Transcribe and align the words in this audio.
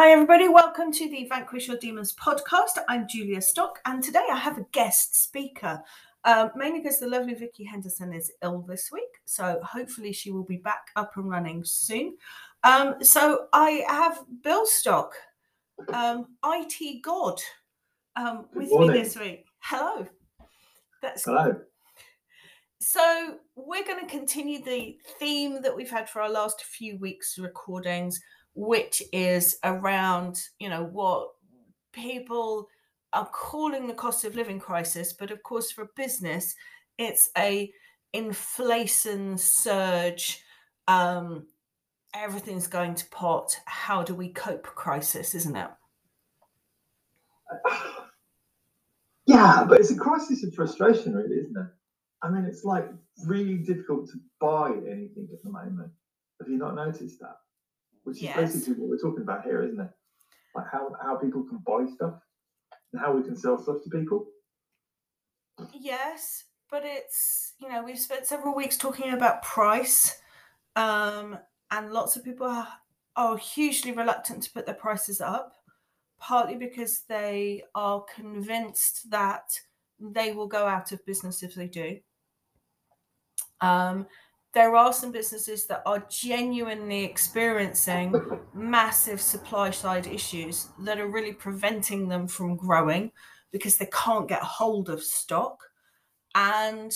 Hi, 0.00 0.12
everybody. 0.12 0.48
Welcome 0.48 0.92
to 0.92 1.10
the 1.10 1.26
Vanquish 1.28 1.68
Your 1.68 1.76
Demons 1.76 2.14
podcast. 2.14 2.78
I'm 2.88 3.06
Julia 3.06 3.42
Stock, 3.42 3.80
and 3.84 4.02
today 4.02 4.24
I 4.32 4.36
have 4.38 4.56
a 4.56 4.64
guest 4.72 5.22
speaker, 5.22 5.82
um, 6.24 6.52
mainly 6.56 6.80
because 6.80 6.98
the 6.98 7.06
lovely 7.06 7.34
Vicky 7.34 7.64
Henderson 7.64 8.14
is 8.14 8.32
ill 8.42 8.64
this 8.66 8.88
week. 8.90 9.20
So 9.26 9.60
hopefully 9.62 10.14
she 10.14 10.30
will 10.30 10.44
be 10.44 10.56
back 10.56 10.86
up 10.96 11.18
and 11.18 11.28
running 11.28 11.62
soon. 11.64 12.16
Um, 12.64 12.94
so 13.02 13.48
I 13.52 13.84
have 13.88 14.24
Bill 14.42 14.64
Stock, 14.64 15.12
um, 15.92 16.28
IT 16.46 17.02
God, 17.02 17.38
um, 18.16 18.46
with 18.54 18.70
me 18.70 18.88
this 18.88 19.18
week. 19.18 19.44
Hello. 19.58 20.06
That's 21.02 21.26
Hello. 21.26 21.60
so 22.80 23.34
we're 23.54 23.84
going 23.84 24.00
to 24.00 24.10
continue 24.10 24.64
the 24.64 24.96
theme 25.18 25.60
that 25.60 25.76
we've 25.76 25.90
had 25.90 26.08
for 26.08 26.22
our 26.22 26.30
last 26.30 26.64
few 26.64 26.96
weeks 26.96 27.38
recordings, 27.38 28.18
which 28.60 29.02
is 29.10 29.56
around 29.64 30.38
you 30.58 30.68
know 30.68 30.84
what 30.84 31.28
people 31.94 32.68
are 33.12 33.26
calling 33.26 33.86
the 33.86 33.94
cost 33.94 34.24
of 34.24 34.36
living 34.36 34.60
crisis, 34.60 35.14
but 35.14 35.30
of 35.30 35.42
course 35.42 35.72
for 35.72 35.88
business, 35.96 36.54
it's 36.98 37.30
a 37.36 37.72
inflation 38.12 39.38
surge. 39.38 40.42
Um, 40.86 41.46
everything's 42.14 42.66
going 42.66 42.94
to 42.96 43.08
pot. 43.08 43.56
How 43.64 44.02
do 44.02 44.14
we 44.14 44.28
cope? 44.28 44.66
Crisis, 44.66 45.34
isn't 45.34 45.56
it? 45.56 45.70
Yeah, 49.26 49.64
but 49.68 49.78
it's 49.78 49.92
a 49.92 49.96
crisis 49.96 50.42
of 50.42 50.52
frustration, 50.54 51.14
really, 51.14 51.36
isn't 51.36 51.56
it? 51.56 51.66
I 52.20 52.30
mean, 52.30 52.46
it's 52.46 52.64
like 52.64 52.86
really 53.26 53.58
difficult 53.58 54.08
to 54.08 54.14
buy 54.40 54.70
anything 54.70 55.28
at 55.32 55.40
the 55.44 55.50
moment. 55.50 55.92
Have 56.40 56.48
you 56.48 56.56
not 56.56 56.74
noticed 56.74 57.20
that? 57.20 57.36
Which 58.04 58.22
is 58.22 58.34
basically 58.34 58.74
what 58.74 58.90
we're 58.90 58.98
talking 58.98 59.22
about 59.22 59.44
here, 59.44 59.62
isn't 59.62 59.80
it? 59.80 59.90
Like 60.54 60.66
how, 60.72 60.96
how 61.02 61.16
people 61.16 61.44
can 61.44 61.58
buy 61.58 61.86
stuff 61.94 62.14
and 62.92 63.00
how 63.00 63.12
we 63.12 63.22
can 63.22 63.36
sell 63.36 63.62
stuff 63.62 63.82
to 63.84 63.90
people. 63.90 64.26
Yes, 65.72 66.44
but 66.70 66.82
it's 66.84 67.54
you 67.60 67.68
know 67.68 67.82
we've 67.82 67.98
spent 67.98 68.26
several 68.26 68.54
weeks 68.54 68.76
talking 68.76 69.12
about 69.12 69.42
price, 69.42 70.20
um, 70.76 71.38
and 71.70 71.92
lots 71.92 72.16
of 72.16 72.24
people 72.24 72.46
are, 72.46 72.68
are 73.16 73.36
hugely 73.36 73.92
reluctant 73.92 74.42
to 74.44 74.52
put 74.52 74.66
their 74.66 74.74
prices 74.74 75.20
up, 75.20 75.54
partly 76.18 76.56
because 76.56 77.00
they 77.08 77.62
are 77.74 78.04
convinced 78.14 79.10
that 79.10 79.58
they 79.98 80.32
will 80.32 80.46
go 80.46 80.66
out 80.66 80.92
of 80.92 81.04
business 81.04 81.42
if 81.42 81.54
they 81.54 81.66
do. 81.66 81.98
Um, 83.60 84.06
there 84.52 84.74
are 84.74 84.92
some 84.92 85.12
businesses 85.12 85.66
that 85.66 85.82
are 85.86 86.04
genuinely 86.10 87.04
experiencing 87.04 88.14
massive 88.54 89.20
supply 89.20 89.70
side 89.70 90.06
issues 90.06 90.68
that 90.80 90.98
are 90.98 91.08
really 91.08 91.32
preventing 91.32 92.08
them 92.08 92.26
from 92.26 92.56
growing 92.56 93.12
because 93.52 93.76
they 93.76 93.88
can't 93.92 94.28
get 94.28 94.42
hold 94.42 94.88
of 94.88 95.02
stock. 95.02 95.62
And 96.34 96.92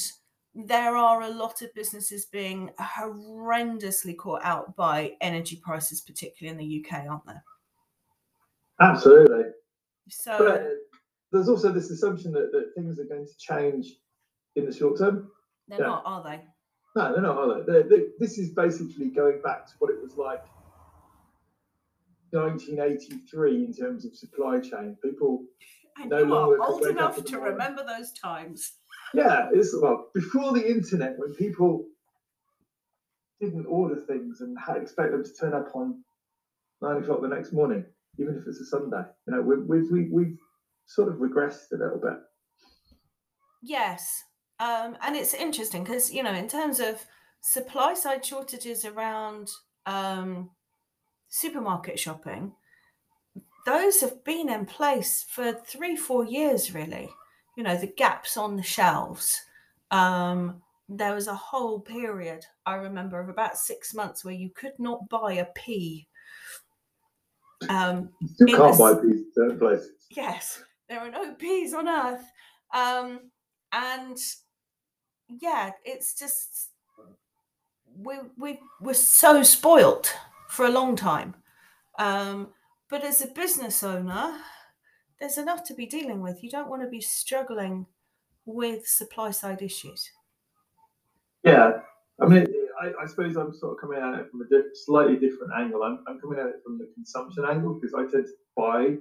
there 0.55 0.97
are 0.97 1.23
a 1.23 1.31
lot 1.31 1.63
of 1.63 1.75
businesses 1.75 2.27
being 2.27 2.71
horrendously 2.81 4.17
caught 4.17 4.43
out 4.45 4.75
by 4.77 5.13
energy 5.21 5.61
prices, 5.63 6.01
particularly 6.01 6.53
in 6.53 6.59
the 6.59 6.85
UK, 6.85 7.07
aren't 7.09 7.27
there? 7.27 7.45
Absolutely. 8.81 9.45
So, 10.09 10.39
But 10.39 10.61
uh, 10.61 10.65
there's 11.33 11.49
also 11.49 11.73
this 11.73 11.91
assumption 11.91 12.33
that, 12.33 12.51
that 12.53 12.73
things 12.77 12.99
are 12.99 13.05
going 13.05 13.27
to 13.27 13.37
change 13.39 13.95
in 14.57 14.67
the 14.67 14.73
short 14.73 14.99
term. 14.99 15.31
they're 15.69 15.81
yeah. 15.81 15.87
not, 15.87 16.03
are 16.05 16.23
they? 16.23 16.41
No, 16.97 17.13
they're 17.13 17.23
not, 17.23 17.37
are 17.37 17.65
they? 17.65 17.83
They're, 17.83 18.05
this 18.19 18.39
is 18.39 18.51
basically 18.51 19.09
going 19.09 19.41
back 19.43 19.67
to 19.67 19.73
what 19.79 19.91
it 19.91 20.01
was 20.01 20.17
like 20.17 20.45
1983 22.31 23.65
in 23.65 23.73
terms 23.73 24.05
of 24.05 24.15
supply 24.15 24.61
chain. 24.61 24.97
People 25.03 25.45
And 25.97 26.11
No 26.11 26.19
you 26.19 26.35
are 26.35 26.59
old 26.61 26.87
enough 26.87 27.25
to 27.25 27.39
remember 27.39 27.85
those 27.85 28.13
times. 28.13 28.75
Yeah, 29.13 29.49
it's 29.53 29.75
well 29.81 30.09
before 30.15 30.53
the 30.53 30.69
internet 30.69 31.19
when 31.19 31.35
people 31.35 31.87
didn't 33.41 33.67
order 33.67 33.97
things 33.97 34.41
and 34.41 34.57
had 34.59 34.77
expect 34.77 35.13
them 35.13 35.25
to 35.25 35.33
turn 35.33 35.55
up 35.55 35.75
on 35.75 36.03
nine 36.83 37.03
o'clock 37.03 37.23
the 37.23 37.29
next 37.29 37.53
morning, 37.53 37.85
even 38.19 38.37
if 38.37 38.47
it's 38.47 38.61
a 38.61 38.67
Sunday. 38.67 39.03
You 39.27 39.35
know, 39.35 39.43
we've 39.43 39.91
we've 39.91 40.11
we've 40.11 40.39
sort 40.87 41.09
of 41.09 41.15
regressed 41.15 41.73
a 41.73 41.77
little 41.77 41.99
bit. 41.99 42.19
Yes. 43.63 44.25
Um, 44.59 44.97
and 45.03 45.17
it's 45.17 45.35
interesting 45.35 45.85
because, 45.85 46.13
you 46.13 46.23
know, 46.23 46.33
in 46.33 46.49
terms 46.49 46.81
of 46.81 47.05
supply 47.41 47.95
side 47.95 48.25
shortages 48.25 48.85
around 48.85 49.51
um, 49.87 50.51
supermarket 51.29 51.99
shopping, 51.99 52.55
those 53.67 54.01
have 54.01 54.23
been 54.25 54.49
in 54.49 54.67
place 54.67 55.23
for 55.23 55.53
three, 55.53 55.97
four 55.97 56.25
years, 56.25 56.75
really. 56.75 57.09
You 57.57 57.63
know, 57.65 57.77
the 57.77 57.87
gaps 57.87 58.37
on 58.37 58.57
the 58.57 58.63
shelves. 58.63 59.41
Um, 59.91 60.63
there 60.89 61.15
was 61.15 61.29
a 61.29 61.35
whole 61.35 61.81
period, 61.81 62.45
I 62.67 62.75
remember, 62.75 63.21
of 63.21 63.29
about 63.29 63.57
six 63.57 63.95
months 63.95 64.25
where 64.25 64.35
you 64.35 64.51
could 64.51 64.79
not 64.79 65.09
buy 65.09 65.33
a 65.35 65.47
pea. 65.47 66.09
Um, 67.69 68.15
You 68.21 68.29
can't 68.51 68.57
the 68.57 68.59
buy 68.79 68.93
s- 68.93 69.03
these 69.03 69.33
certain 69.35 69.59
places. 69.59 70.11
yes, 70.11 70.63
there 70.89 71.01
are 71.01 71.11
no 71.11 71.35
peas 71.35 71.75
on 71.75 71.89
earth. 71.89 72.31
Um, 72.73 73.31
and 73.73 74.17
yeah, 75.29 75.73
it's 75.85 76.19
just 76.19 76.71
we 77.97 78.17
we 78.37 78.61
were 78.81 78.95
so 78.95 79.43
spoilt 79.43 80.15
for 80.49 80.67
a 80.67 80.71
long 80.71 80.97
time. 80.97 81.35
Um, 81.99 82.49
but 82.91 83.05
as 83.05 83.23
a 83.23 83.29
business 83.29 83.83
owner, 83.83 84.39
there's 85.21 85.39
enough 85.39 85.65
to 85.65 85.75
be 85.75 85.87
dealing 85.87 86.21
with. 86.21 86.43
You 86.43 86.51
don't 86.51 86.69
want 86.69 86.83
to 86.83 86.89
be 86.89 87.01
struggling 87.01 87.87
with 88.45 88.87
supply 88.87 89.31
side 89.31 89.63
issues. 89.63 90.11
Yeah, 91.45 91.81
I 92.21 92.27
mean, 92.27 92.47
I, 92.81 92.93
I 93.03 93.07
suppose 93.07 93.37
I'm 93.37 93.55
sort 93.55 93.73
of 93.73 93.81
coming 93.81 93.99
at 93.99 94.21
it 94.21 94.31
from 94.31 94.43
a 94.43 94.49
diff- 94.49 94.77
slightly 94.85 95.17
different 95.17 95.53
angle. 95.57 95.83
I'm, 95.83 96.05
I'm 96.09 96.21
coming 96.21 96.39
at 96.39 96.47
it 96.47 96.57
from 96.65 96.79
the 96.79 96.89
consumption 96.95 97.45
angle 97.45 97.75
because 97.75 97.95
I 97.95 98.11
tend 98.11 98.27
to 98.27 98.33
buy 98.57 98.97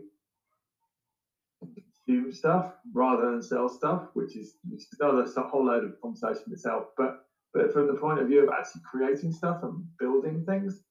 consume 2.06 2.32
stuff 2.32 2.74
rather 2.94 3.32
than 3.32 3.42
sell 3.42 3.70
stuff, 3.70 4.10
which 4.14 4.36
is 4.36 4.58
which 4.70 4.82
is 4.82 4.88
another 5.00 5.24
s- 5.24 5.34
whole 5.38 5.66
load 5.66 5.84
of 5.84 6.00
conversation 6.02 6.52
itself. 6.52 6.88
But 6.98 7.26
but 7.54 7.72
from 7.72 7.88
the 7.88 7.94
point 7.96 8.20
of 8.20 8.28
view 8.28 8.44
of 8.48 8.50
actually 8.54 8.82
creating 8.90 9.32
stuff 9.32 9.64
and 9.64 9.86
building 10.00 10.44
things, 10.46 10.82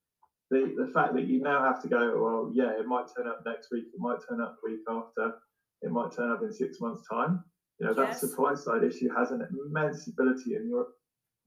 the 0.51 0.75
the 0.77 0.91
fact 0.93 1.15
that 1.15 1.27
you 1.27 1.41
now 1.41 1.63
have 1.65 1.83
to 1.83 1.89
go, 1.89 2.21
well, 2.23 2.51
yeah, 2.55 2.79
it 2.79 2.87
might 2.87 3.07
turn 3.17 3.27
up 3.29 3.43
next 3.45 3.69
week, 3.71 3.85
it 3.93 3.99
might 4.01 4.19
turn 4.29 4.41
up 4.41 4.57
the 4.63 4.71
week 4.71 4.81
after, 4.89 5.35
it 5.83 5.91
might 5.91 6.13
turn 6.13 6.31
up 6.31 6.43
in 6.43 6.53
six 6.53 6.81
months' 6.81 7.07
time. 7.09 7.45
You 7.79 7.87
know, 7.87 7.95
Yes. 7.97 8.21
that 8.21 8.29
supply 8.29 8.55
side 8.55 8.85
issue 8.85 9.09
has 9.17 9.31
an 9.33 9.47
immense 9.67 10.07
ability 10.07 10.55
and 10.55 10.69
your 10.69 10.87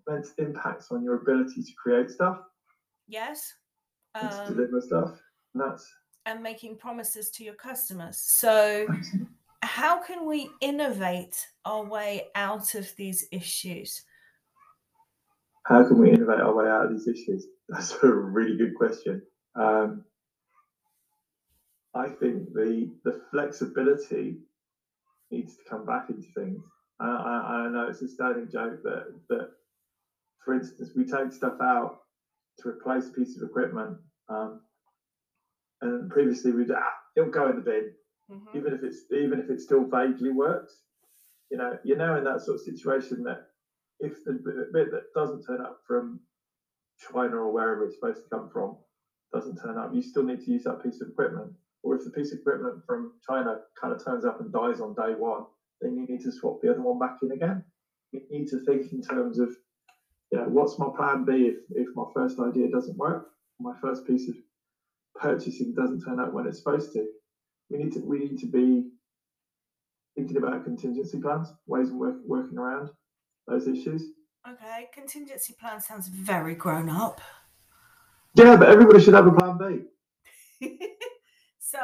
immense 0.07 0.33
impacts 0.37 0.91
on 0.91 1.03
your 1.03 1.15
ability 1.21 1.63
to 1.63 1.71
create 1.81 2.09
stuff 2.11 2.39
Yes. 3.07 3.53
and 4.15 4.29
to 4.31 4.37
Um, 4.41 4.53
deliver 4.55 4.81
stuff. 4.81 5.19
And 5.53 5.63
that's 5.63 5.89
and 6.27 6.41
making 6.41 6.75
promises 6.77 7.29
to 7.29 7.43
your 7.43 7.53
customers. 7.53 8.17
So, 8.17 8.87
how 9.75 10.01
can 10.01 10.25
we 10.25 10.49
innovate 10.61 11.35
our 11.65 11.83
way 11.83 12.27
out 12.33 12.75
of 12.75 12.95
these 12.95 13.27
issues? 13.31 14.03
how 15.65 15.83
can 15.87 15.97
we 15.97 16.11
innovate 16.11 16.39
our 16.39 16.55
way 16.55 16.69
out 16.69 16.85
of 16.85 16.91
these 16.91 17.07
issues? 17.07 17.47
That's 17.69 17.95
a 18.03 18.07
really 18.07 18.55
good 18.55 18.75
question. 18.75 19.21
Um, 19.55 20.05
I 21.93 22.07
think 22.07 22.53
the 22.53 22.91
the 23.03 23.21
flexibility 23.31 24.37
needs 25.31 25.55
to 25.55 25.63
come 25.69 25.85
back 25.85 26.09
into 26.09 26.27
things. 26.35 26.61
I, 26.99 27.07
I, 27.07 27.55
I 27.65 27.69
know 27.69 27.87
it's 27.89 28.01
a 28.01 28.07
standing 28.07 28.47
joke 28.51 28.83
that 28.83 29.13
that, 29.29 29.49
for 30.43 30.53
instance, 30.53 30.91
we 30.95 31.03
take 31.05 31.33
stuff 31.33 31.57
out 31.61 32.01
to 32.59 32.69
replace 32.69 33.07
a 33.07 33.11
piece 33.11 33.35
of 33.35 33.43
equipment, 33.43 33.97
um, 34.29 34.61
and 35.81 36.11
previously 36.11 36.51
we'd 36.51 36.71
ah, 36.71 36.93
it'll 37.15 37.31
go 37.31 37.49
in 37.49 37.55
the 37.55 37.61
bin, 37.61 37.91
Mhm. 38.29 38.55
even 38.55 38.73
if 38.73 38.83
it's 38.83 39.11
even 39.11 39.39
if 39.39 39.49
it 39.49 39.59
still 39.61 39.83
vaguely 39.85 40.29
works. 40.31 40.83
You 41.51 41.57
know, 41.57 41.77
you're 41.83 41.97
now 41.97 42.15
in 42.15 42.23
that 42.25 42.41
sort 42.41 42.55
of 42.55 42.61
situation 42.61 43.23
that 43.23 43.47
if 43.99 44.23
the 44.23 44.33
bit- 44.33 44.71
bit 44.73 44.91
that 44.91 45.03
doesn't 45.13 45.41
turn 45.43 45.61
up 45.61 45.77
from 45.85 46.19
China 46.97 47.37
or 47.37 47.51
wherever 47.51 47.83
it's 47.83 47.95
supposed 47.95 48.23
to 48.23 48.29
come 48.29 48.49
from 48.49 48.77
doesn't 49.33 49.57
turn 49.57 49.77
up, 49.77 49.93
you 49.93 50.01
still 50.01 50.23
need 50.23 50.41
to 50.41 50.51
use 50.51 50.63
that 50.63 50.81
piece 50.81 51.01
of 51.01 51.09
equipment. 51.09 51.53
Or 51.83 51.95
if 51.95 52.03
the 52.03 52.11
piece 52.11 52.31
of 52.31 52.39
equipment 52.39 52.81
from 52.85 53.13
China 53.21 53.59
kind 53.79 53.93
of 53.93 54.03
turns 54.03 54.25
up 54.25 54.39
and 54.39 54.51
dies 54.51 54.79
on 54.81 54.93
day 54.95 55.15
one, 55.15 55.45
then 55.81 55.95
you 55.97 56.05
need 56.05 56.21
to 56.21 56.31
swap 56.31 56.59
the 56.61 56.69
other 56.69 56.81
one 56.81 56.99
back 56.99 57.17
in 57.21 57.31
again. 57.31 57.63
You 58.11 58.21
need 58.29 58.47
to 58.47 58.59
think 58.59 58.91
in 58.93 59.01
terms 59.01 59.39
of, 59.39 59.55
you 60.31 60.39
know, 60.39 60.47
what's 60.49 60.79
my 60.79 60.89
plan 60.95 61.23
B 61.25 61.47
if, 61.47 61.57
if 61.71 61.87
my 61.95 62.05
first 62.13 62.39
idea 62.39 62.69
doesn't 62.69 62.97
work, 62.97 63.27
my 63.59 63.73
first 63.81 64.05
piece 64.05 64.27
of 64.27 64.35
purchasing 65.15 65.73
doesn't 65.73 65.99
turn 65.99 66.19
up 66.19 66.33
when 66.33 66.45
it's 66.47 66.59
supposed 66.59 66.91
to. 66.93 67.07
We 67.69 67.77
need 67.77 67.93
to 67.93 67.99
we 67.99 68.19
need 68.19 68.39
to 68.39 68.47
be 68.47 68.89
thinking 70.15 70.37
about 70.37 70.63
contingency 70.63 71.19
plans, 71.19 71.51
ways 71.67 71.89
of 71.89 71.95
work, 71.95 72.17
working 72.25 72.57
around 72.57 72.89
those 73.47 73.67
issues. 73.67 74.03
Okay, 74.49 74.87
contingency 74.93 75.55
plan 75.59 75.81
sounds 75.81 76.07
very 76.07 76.55
grown 76.55 76.89
up. 76.89 77.21
Yeah, 78.35 78.55
but 78.55 78.69
everybody 78.69 79.01
should 79.01 79.13
have 79.13 79.27
a 79.27 79.31
plan 79.31 79.57
B. 80.61 80.67
So 81.75 81.79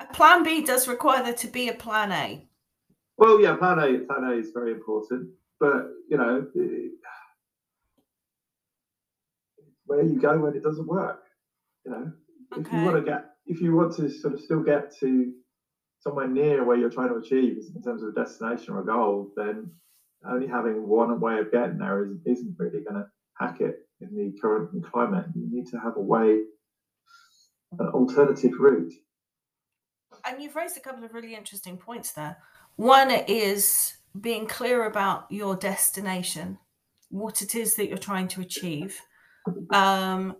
a 0.00 0.12
plan 0.12 0.42
B 0.42 0.62
does 0.62 0.86
require 0.86 1.22
there 1.22 1.32
to 1.34 1.46
be 1.46 1.68
a 1.68 1.72
plan 1.72 2.12
A. 2.12 2.46
Well, 3.16 3.40
yeah, 3.40 3.56
plan 3.56 3.78
A, 3.78 3.98
plan 4.00 4.24
A 4.24 4.32
is 4.32 4.50
very 4.52 4.72
important, 4.72 5.30
but 5.58 5.86
you 6.10 6.18
know, 6.18 6.46
where 9.86 10.02
you 10.02 10.20
go 10.20 10.38
when 10.38 10.54
it 10.54 10.62
doesn't 10.62 10.86
work. 10.86 11.22
You 11.84 11.90
know, 11.92 12.12
okay. 12.52 12.60
if 12.66 12.72
you 12.72 12.84
want 12.84 12.96
to 12.96 13.02
get, 13.02 13.35
if 13.46 13.60
you 13.60 13.74
want 13.74 13.94
to 13.96 14.10
sort 14.10 14.34
of 14.34 14.40
still 14.40 14.62
get 14.62 14.96
to 14.98 15.32
somewhere 16.00 16.28
near 16.28 16.64
where 16.64 16.76
you're 16.76 16.90
trying 16.90 17.08
to 17.08 17.16
achieve 17.16 17.56
in 17.74 17.82
terms 17.82 18.02
of 18.02 18.10
a 18.10 18.12
destination 18.12 18.74
or 18.74 18.80
a 18.80 18.86
goal, 18.86 19.30
then 19.36 19.70
only 20.28 20.46
having 20.46 20.86
one 20.88 21.20
way 21.20 21.38
of 21.38 21.52
getting 21.52 21.78
there 21.78 22.04
is, 22.04 22.18
isn't 22.24 22.56
really 22.58 22.80
going 22.80 22.96
to 22.96 23.06
hack 23.38 23.60
it 23.60 23.76
in 24.00 24.14
the 24.16 24.38
current 24.40 24.70
climate. 24.90 25.26
You 25.34 25.48
need 25.50 25.66
to 25.68 25.78
have 25.78 25.96
a 25.96 26.00
way, 26.00 26.40
an 27.78 27.86
alternative 27.88 28.52
route. 28.58 28.92
And 30.24 30.42
you've 30.42 30.56
raised 30.56 30.76
a 30.76 30.80
couple 30.80 31.04
of 31.04 31.14
really 31.14 31.34
interesting 31.34 31.76
points 31.76 32.12
there. 32.12 32.38
One 32.76 33.10
is 33.10 33.96
being 34.18 34.46
clear 34.46 34.84
about 34.86 35.26
your 35.30 35.56
destination, 35.56 36.58
what 37.10 37.42
it 37.42 37.54
is 37.54 37.76
that 37.76 37.88
you're 37.88 37.98
trying 37.98 38.28
to 38.28 38.40
achieve, 38.40 39.00
um, 39.72 40.36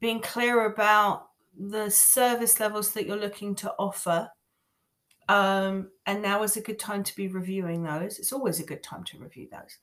being 0.00 0.20
clear 0.20 0.64
about 0.66 1.28
the 1.58 1.90
service 1.90 2.60
levels 2.60 2.92
that 2.92 3.06
you're 3.06 3.16
looking 3.16 3.54
to 3.56 3.72
offer. 3.78 4.28
Um, 5.28 5.90
and 6.06 6.22
now 6.22 6.42
is 6.42 6.56
a 6.56 6.62
good 6.62 6.78
time 6.78 7.02
to 7.02 7.16
be 7.16 7.28
reviewing 7.28 7.82
those. 7.82 8.18
It's 8.18 8.32
always 8.32 8.60
a 8.60 8.66
good 8.66 8.82
time 8.82 9.02
to 9.04 9.18
review 9.18 9.48
those. 9.50 9.76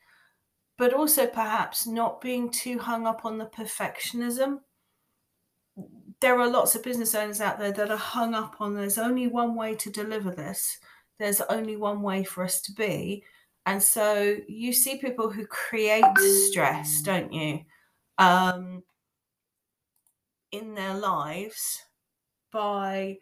But 0.77 0.93
also, 0.93 1.27
perhaps 1.27 1.85
not 1.85 2.21
being 2.21 2.49
too 2.49 2.79
hung 2.79 3.05
up 3.05 3.25
on 3.25 3.37
the 3.37 3.45
perfectionism. 3.45 4.59
There 6.21 6.39
are 6.39 6.49
lots 6.49 6.75
of 6.75 6.83
business 6.83 7.13
owners 7.13 7.41
out 7.41 7.59
there 7.59 7.71
that 7.73 7.91
are 7.91 7.97
hung 7.97 8.33
up 8.33 8.55
on 8.59 8.73
there's 8.73 8.97
only 8.97 9.27
one 9.27 9.55
way 9.55 9.75
to 9.75 9.89
deliver 9.89 10.31
this, 10.31 10.77
there's 11.19 11.41
only 11.41 11.75
one 11.75 12.01
way 12.01 12.23
for 12.23 12.43
us 12.43 12.61
to 12.61 12.73
be. 12.73 13.23
And 13.65 13.81
so 13.81 14.37
you 14.47 14.73
see 14.73 14.97
people 14.97 15.29
who 15.29 15.45
create 15.45 16.03
stress, 16.17 17.01
don't 17.01 17.31
you? 17.31 17.61
Um, 18.17 18.83
in 20.53 20.75
their 20.75 20.93
lives 20.93 21.81
by 22.51 23.17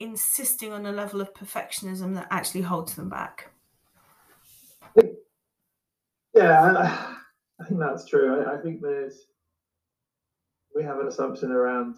insisting 0.00 0.72
on 0.72 0.84
a 0.84 0.92
level 0.92 1.20
of 1.20 1.32
perfectionism 1.32 2.14
that 2.14 2.26
actually 2.30 2.62
holds 2.62 2.94
them 2.96 3.08
back. 3.08 3.52
Yeah, 6.34 7.14
I, 7.60 7.64
think 7.64 7.78
that's 7.78 8.06
true. 8.06 8.42
I, 8.42 8.54
I 8.58 8.60
think 8.60 8.82
there's 8.82 9.28
we 10.74 10.82
have 10.82 10.98
an 10.98 11.06
assumption 11.06 11.52
around 11.52 11.94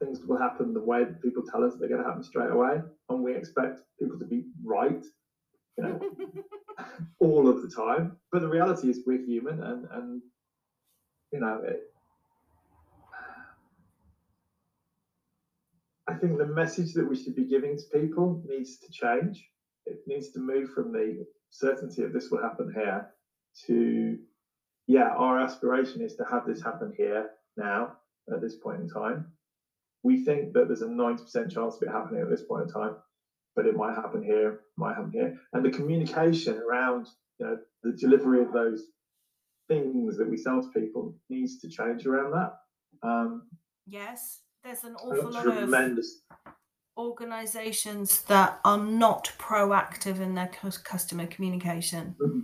things 0.00 0.20
will 0.26 0.38
happen 0.38 0.74
the 0.74 0.82
way 0.82 1.04
that 1.04 1.22
people 1.22 1.44
tell 1.44 1.62
us 1.62 1.74
they're 1.78 1.88
going 1.88 2.02
to 2.02 2.06
happen 2.08 2.24
straight 2.24 2.50
away, 2.50 2.80
and 3.08 3.22
we 3.22 3.34
expect 3.34 3.80
people 4.00 4.18
to 4.18 4.24
be 4.24 4.44
right, 4.64 5.04
you 5.76 5.84
know, 5.84 6.00
all 7.20 7.48
of 7.48 7.62
the 7.62 7.70
time. 7.70 8.16
But 8.32 8.42
the 8.42 8.48
reality 8.48 8.90
is, 8.90 9.00
we're 9.06 9.24
human, 9.24 9.62
and 9.62 9.86
and 9.92 10.22
you 11.32 11.38
know, 11.38 11.62
it, 11.64 11.82
think 16.18 16.38
the 16.38 16.46
message 16.46 16.92
that 16.94 17.08
we 17.08 17.16
should 17.16 17.34
be 17.34 17.44
giving 17.44 17.76
to 17.76 18.00
people 18.00 18.42
needs 18.46 18.78
to 18.78 18.90
change. 18.90 19.44
It 19.86 20.00
needs 20.06 20.30
to 20.32 20.40
move 20.40 20.70
from 20.70 20.92
the 20.92 21.26
certainty 21.50 22.02
of 22.02 22.12
this 22.12 22.30
will 22.30 22.42
happen 22.42 22.72
here 22.74 23.08
to, 23.66 24.18
yeah, 24.86 25.10
our 25.16 25.40
aspiration 25.40 26.02
is 26.02 26.16
to 26.16 26.24
have 26.30 26.46
this 26.46 26.62
happen 26.62 26.92
here 26.96 27.30
now 27.56 27.96
at 28.32 28.40
this 28.40 28.56
point 28.56 28.80
in 28.80 28.88
time. 28.88 29.26
We 30.02 30.24
think 30.24 30.52
that 30.52 30.68
there's 30.68 30.82
a 30.82 30.86
90% 30.86 31.52
chance 31.52 31.76
of 31.76 31.82
it 31.82 31.88
happening 31.88 32.20
at 32.22 32.30
this 32.30 32.42
point 32.42 32.64
in 32.64 32.72
time, 32.72 32.96
but 33.56 33.66
it 33.66 33.76
might 33.76 33.94
happen 33.94 34.22
here, 34.22 34.60
might 34.76 34.94
happen 34.94 35.10
here. 35.10 35.38
And 35.52 35.64
the 35.64 35.70
communication 35.70 36.58
around, 36.58 37.08
you 37.38 37.46
know, 37.46 37.58
the 37.82 37.92
delivery 37.92 38.42
of 38.42 38.52
those 38.52 38.84
things 39.68 40.16
that 40.16 40.28
we 40.28 40.36
sell 40.36 40.62
to 40.62 40.80
people 40.80 41.14
needs 41.28 41.58
to 41.60 41.68
change 41.68 42.06
around 42.06 42.32
that. 42.32 42.52
Um, 43.02 43.48
yes 43.86 44.42
there's 44.64 44.84
an 44.84 44.94
awful 44.96 45.30
lot 45.30 45.42
tremendous. 45.42 46.20
of 46.46 46.52
organizations 46.96 48.22
that 48.22 48.60
are 48.64 48.78
not 48.78 49.32
proactive 49.38 50.20
in 50.20 50.34
their 50.34 50.50
customer 50.84 51.26
communication. 51.26 52.16
Mm-hmm. 52.20 52.40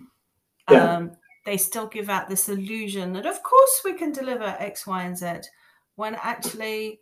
Yeah. 0.71 0.97
Um, 0.97 1.13
they 1.45 1.57
still 1.59 1.87
give 1.87 2.09
out 2.09 2.29
this 2.29 2.49
illusion 2.49 3.13
that, 3.13 3.27
of 3.27 3.43
course, 3.43 3.83
we 3.85 3.95
can 3.95 4.13
deliver 4.13 4.45
X, 4.45 4.87
Y, 4.87 5.03
and 5.03 5.19
Z, 5.19 5.49
when 5.97 6.15
actually, 6.15 7.01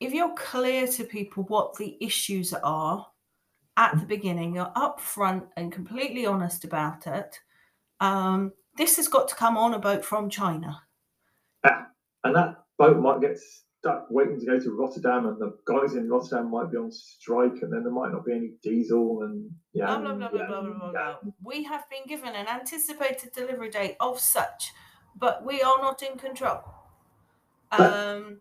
if 0.00 0.12
you're 0.12 0.34
clear 0.34 0.88
to 0.88 1.04
people 1.04 1.44
what 1.44 1.76
the 1.76 1.96
issues 2.00 2.52
are 2.52 3.06
at 3.76 3.98
the 4.00 4.06
beginning, 4.06 4.54
you're 4.54 4.72
upfront 4.76 5.46
and 5.56 5.72
completely 5.72 6.26
honest 6.26 6.64
about 6.64 7.06
it. 7.06 7.38
Um, 8.00 8.52
this 8.76 8.96
has 8.96 9.06
got 9.06 9.28
to 9.28 9.36
come 9.36 9.56
on 9.56 9.74
a 9.74 9.78
boat 9.78 10.04
from 10.04 10.28
China. 10.28 10.82
Yeah, 11.64 11.84
and 12.24 12.34
that 12.34 12.64
boat 12.76 12.98
might 12.98 13.20
get 13.20 13.38
waiting 14.10 14.40
to 14.40 14.46
go 14.46 14.58
to 14.58 14.70
Rotterdam, 14.76 15.26
and 15.26 15.38
the 15.38 15.56
guys 15.64 15.94
in 15.94 16.08
Rotterdam 16.08 16.50
might 16.50 16.70
be 16.70 16.76
on 16.76 16.90
strike, 16.90 17.62
and 17.62 17.72
then 17.72 17.82
there 17.82 17.92
might 17.92 18.12
not 18.12 18.24
be 18.24 18.32
any 18.32 18.52
diesel, 18.62 19.22
and 19.22 19.50
yeah, 19.72 19.86
blah 19.86 19.98
blah 19.98 20.14
blah 20.14 20.28
yeah, 20.32 20.46
blah 20.46 20.60
blah 20.60 20.70
blah, 20.70 20.78
blah, 20.78 20.92
blah. 20.92 21.32
We 21.42 21.64
have 21.64 21.88
been 21.90 22.06
given 22.06 22.34
an 22.34 22.46
anticipated 22.48 23.32
delivery 23.32 23.70
date 23.70 23.96
of 24.00 24.18
such, 24.20 24.72
but 25.16 25.44
we 25.44 25.62
are 25.62 25.78
not 25.78 26.02
in 26.02 26.18
control. 26.18 26.60
But, 27.70 27.92
um, 27.92 28.38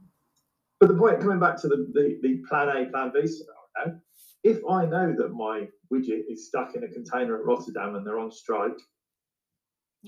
but 0.79 0.89
the 0.89 0.95
point, 0.95 1.19
coming 1.21 1.39
back 1.39 1.59
to 1.61 1.67
the, 1.67 1.87
the, 1.93 2.19
the 2.21 2.43
plan 2.47 2.69
A, 2.69 2.85
plan 2.89 3.11
B 3.13 3.25
scenario, 3.25 3.99
if 4.43 4.59
I 4.69 4.85
know 4.85 5.13
that 5.17 5.29
my 5.33 5.67
widget 5.91 6.23
is 6.29 6.47
stuck 6.47 6.75
in 6.75 6.83
a 6.83 6.87
container 6.87 7.37
at 7.37 7.45
Rotterdam 7.45 7.95
and 7.95 8.05
they're 8.05 8.19
on 8.19 8.31
strike, 8.31 8.77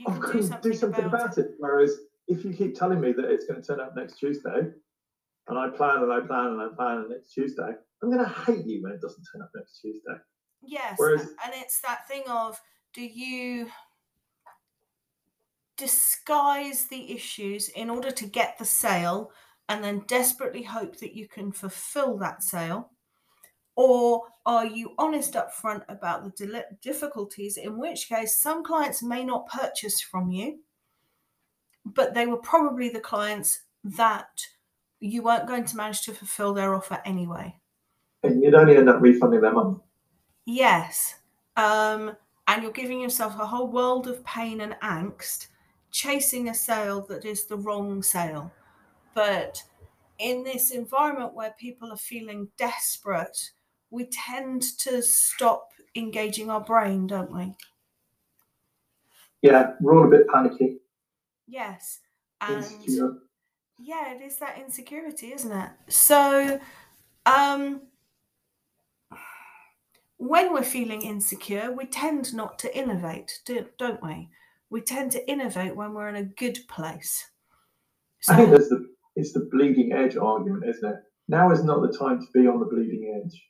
I'm 0.06 0.20
do 0.20 0.42
something, 0.42 0.72
do 0.72 0.78
something 0.78 1.06
about, 1.06 1.26
about 1.26 1.38
it. 1.38 1.46
it. 1.46 1.52
Whereas 1.58 1.96
if 2.28 2.44
you 2.44 2.54
keep 2.54 2.78
telling 2.78 3.00
me 3.00 3.14
that 3.14 3.26
it's 3.26 3.46
going 3.46 3.62
to 3.62 3.66
turn 3.66 3.80
up 3.80 3.96
next 3.96 4.20
Tuesday, 4.20 4.68
and 5.48 5.58
I 5.58 5.70
plan 5.70 6.04
and 6.04 6.12
I 6.12 6.22
plan 6.22 6.48
and 6.48 6.62
I 6.62 6.68
plan 6.76 6.98
and 6.98 7.10
next 7.10 7.34
Tuesday, 7.34 7.72
I'm 8.02 8.12
going 8.12 8.24
to 8.24 8.32
hate 8.46 8.66
you 8.66 8.82
when 8.82 8.92
it 8.92 9.02
doesn't 9.02 9.24
turn 9.32 9.42
up 9.42 9.52
next 9.56 9.80
Tuesday. 9.80 10.16
Yes. 10.62 10.96
Whereas, 10.98 11.22
and 11.22 11.54
it's 11.54 11.82
that 11.82 12.08
thing 12.08 12.24
of 12.28 12.60
do 12.94 13.02
you 13.02 13.68
disguise 15.78 16.86
the 16.86 17.12
issues 17.12 17.70
in 17.70 17.90
order 17.90 18.12
to 18.12 18.26
get 18.26 18.58
the 18.58 18.66
sale 18.66 19.32
and 19.68 19.84
then 19.84 20.04
desperately 20.08 20.64
hope 20.64 20.98
that 20.98 21.16
you 21.16 21.28
can 21.28 21.52
fulfill 21.52 22.18
that 22.18 22.42
sale? 22.42 22.92
Or 23.76 24.24
are 24.46 24.66
you 24.66 24.94
honest 24.98 25.36
up 25.36 25.52
front 25.52 25.84
about 25.90 26.24
the 26.24 26.66
difficulties, 26.82 27.58
in 27.58 27.78
which 27.78 28.08
case 28.08 28.40
some 28.40 28.64
clients 28.64 29.04
may 29.04 29.26
not 29.26 29.50
purchase 29.50 30.02
from 30.02 30.32
you, 30.32 30.60
but 31.84 32.14
they 32.14 32.26
were 32.26 32.38
probably 32.38 32.90
the 32.90 33.02
clients 33.02 33.62
that 33.84 34.30
you 35.00 35.24
weren't 35.24 35.48
going 35.48 35.66
to 35.66 35.78
manage 35.78 36.02
to 36.04 36.14
fulfill 36.14 36.54
their 36.54 36.74
offer 36.74 37.02
anyway. 37.06 37.56
And 38.24 38.42
you'd 38.42 38.56
only 38.56 38.78
end 38.78 38.90
up 38.90 39.02
refunding 39.02 39.42
their 39.42 39.54
money. 39.54 39.78
Yes. 40.46 41.16
Um, 41.58 42.16
and 42.48 42.64
you're 42.64 42.72
giving 42.72 43.02
yourself 43.02 43.40
a 43.40 43.46
whole 43.46 43.68
world 43.68 44.08
of 44.08 44.24
pain 44.24 44.62
and 44.62 44.76
angst 44.84 45.48
chasing 45.92 46.50
a 46.50 46.54
sale 46.54 47.06
that 47.08 47.24
is 47.24 47.46
the 47.46 47.58
wrong 47.58 48.04
sale. 48.04 48.52
But 49.14 49.64
in 50.20 50.44
this 50.44 50.72
environment 50.72 51.34
where 51.34 51.56
people 51.58 51.92
are 51.92 51.98
feeling 51.98 52.50
desperate, 52.58 53.52
we 53.90 54.08
tend 54.12 54.62
to 54.80 55.02
stop 55.02 55.70
engaging 55.96 56.50
our 56.50 56.60
brain, 56.60 57.08
don't 57.08 57.34
we? 57.34 57.56
Yeah, 59.42 59.72
we're 59.80 59.98
all 59.98 60.06
a 60.06 60.10
bit 60.10 60.28
panicky. 60.28 60.80
Yes. 61.48 62.02
And 62.42 62.66
yeah, 63.78 64.14
it 64.14 64.22
is 64.22 64.38
that 64.38 64.58
insecurity, 64.58 65.34
isn't 65.34 65.52
it? 65.52 65.70
So, 65.90 66.60
um, 67.26 67.82
when 70.18 70.54
we're 70.54 70.64
feeling 70.64 71.02
insecure, 71.02 71.72
we 71.72 71.86
tend 71.86 72.34
not 72.34 72.58
to 72.60 72.78
innovate, 72.78 73.40
don't 73.78 74.02
we? 74.02 74.30
We 74.70 74.82
tend 74.82 75.12
to 75.12 75.30
innovate 75.30 75.76
when 75.76 75.94
we're 75.94 76.10
in 76.10 76.16
a 76.16 76.24
good 76.24 76.60
place. 76.68 77.26
So, 78.22 78.34
I 78.34 78.38
think 78.38 78.50
there's 78.50 78.70
the 78.70 78.88
it's 79.16 79.34
the 79.34 79.48
bleeding 79.52 79.94
edge 79.94 80.18
argument, 80.18 80.66
isn't 80.68 80.90
it? 80.90 80.98
Now 81.28 81.52
is 81.52 81.64
not 81.64 81.82
the 81.82 81.98
time 81.98 82.20
to 82.20 82.28
be 82.34 82.48
on 82.48 82.60
the 82.60 82.66
bleeding 82.66 83.22
edge. 83.24 83.42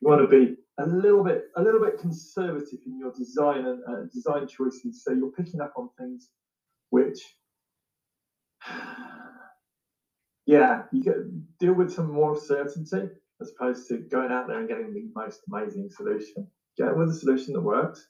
You 0.00 0.08
want 0.08 0.22
to 0.22 0.28
be 0.28 0.56
a 0.78 0.86
little 0.86 1.24
bit 1.24 1.44
a 1.56 1.62
little 1.62 1.80
bit 1.80 1.98
conservative 1.98 2.80
in 2.86 2.98
your 2.98 3.12
design 3.12 3.64
and 3.66 3.82
uh, 3.88 4.02
design 4.12 4.46
choices, 4.46 5.02
so 5.04 5.12
you're 5.12 5.32
picking 5.32 5.60
up 5.60 5.72
on 5.76 5.88
things 5.98 6.28
which 6.90 7.18
yeah, 10.46 10.82
you 10.92 11.02
get, 11.02 11.58
deal 11.58 11.72
with 11.72 11.92
some 11.92 12.12
more 12.12 12.38
certainty 12.38 13.08
as 13.40 13.52
opposed 13.52 13.88
to 13.88 13.98
going 13.98 14.30
out 14.30 14.46
there 14.46 14.60
and 14.60 14.68
getting 14.68 14.92
the 14.92 15.10
most 15.14 15.40
amazing 15.50 15.90
solution. 15.90 16.46
Get 16.76 16.96
with 16.96 17.10
a 17.10 17.14
solution 17.14 17.54
that 17.54 17.60
works. 17.60 18.08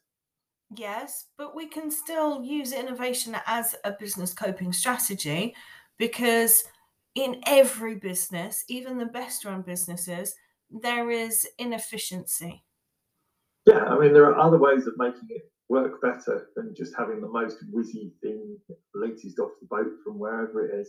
Yes, 0.76 1.26
but 1.38 1.54
we 1.54 1.68
can 1.68 1.90
still 1.90 2.42
use 2.42 2.72
innovation 2.72 3.36
as 3.46 3.74
a 3.84 3.92
business 3.92 4.32
coping 4.32 4.72
strategy 4.72 5.54
because 5.98 6.64
in 7.14 7.40
every 7.46 7.94
business, 7.94 8.64
even 8.68 8.98
the 8.98 9.06
best 9.06 9.44
run 9.44 9.62
businesses, 9.62 10.34
there 10.70 11.10
is 11.10 11.46
inefficiency. 11.58 12.64
Yeah, 13.66 13.84
I 13.84 13.98
mean, 13.98 14.12
there 14.12 14.24
are 14.24 14.38
other 14.38 14.58
ways 14.58 14.86
of 14.86 14.94
making 14.96 15.28
it 15.28 15.42
work 15.68 16.00
better 16.02 16.48
than 16.56 16.74
just 16.74 16.94
having 16.96 17.20
the 17.20 17.28
most 17.28 17.58
whizzy 17.72 18.12
thing, 18.20 18.58
latest 18.94 19.38
off 19.38 19.52
the 19.60 19.66
boat 19.66 19.92
from 20.02 20.18
wherever 20.18 20.66
it 20.66 20.80
is. 20.80 20.88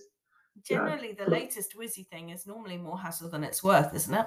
Generally, 0.64 1.14
the 1.14 1.30
latest 1.30 1.76
whizzy 1.78 2.08
thing 2.08 2.30
is 2.30 2.48
normally 2.48 2.78
more 2.78 2.98
hassle 2.98 3.30
than 3.30 3.44
it's 3.44 3.64
worth, 3.64 3.94
isn't 3.94 4.14
it? 4.14 4.26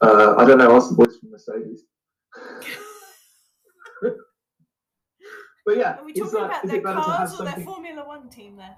Uh, 0.00 0.34
I 0.36 0.44
don't 0.44 0.58
know. 0.58 0.76
Ask 0.76 0.90
the 0.90 0.96
boys 0.96 1.16
from 1.18 1.30
Mercedes. 1.30 1.84
but 5.64 5.76
yeah, 5.76 5.96
are 5.96 6.04
we 6.04 6.12
talking 6.12 6.44
about 6.44 6.66
their 6.66 6.82
cars 6.82 7.40
or 7.40 7.44
their 7.44 7.64
Formula 7.64 8.06
One 8.06 8.28
team 8.28 8.56
there? 8.56 8.76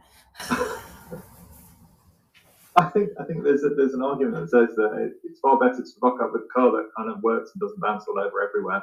I 2.76 2.84
think 2.90 3.10
I 3.18 3.24
think 3.24 3.42
there's 3.42 3.64
a, 3.64 3.70
there's 3.70 3.94
an 3.94 4.02
argument 4.02 4.34
that 4.36 4.50
says 4.50 4.76
that 4.76 5.12
it's 5.24 5.40
far 5.40 5.58
better 5.58 5.82
to 5.82 5.90
rock 6.00 6.22
up 6.22 6.32
with 6.32 6.42
a 6.42 6.48
car 6.54 6.70
that 6.70 6.88
kind 6.96 7.10
of 7.10 7.20
works 7.22 7.50
and 7.52 7.60
doesn't 7.60 7.80
bounce 7.80 8.04
all 8.06 8.20
over 8.20 8.40
everywhere, 8.40 8.82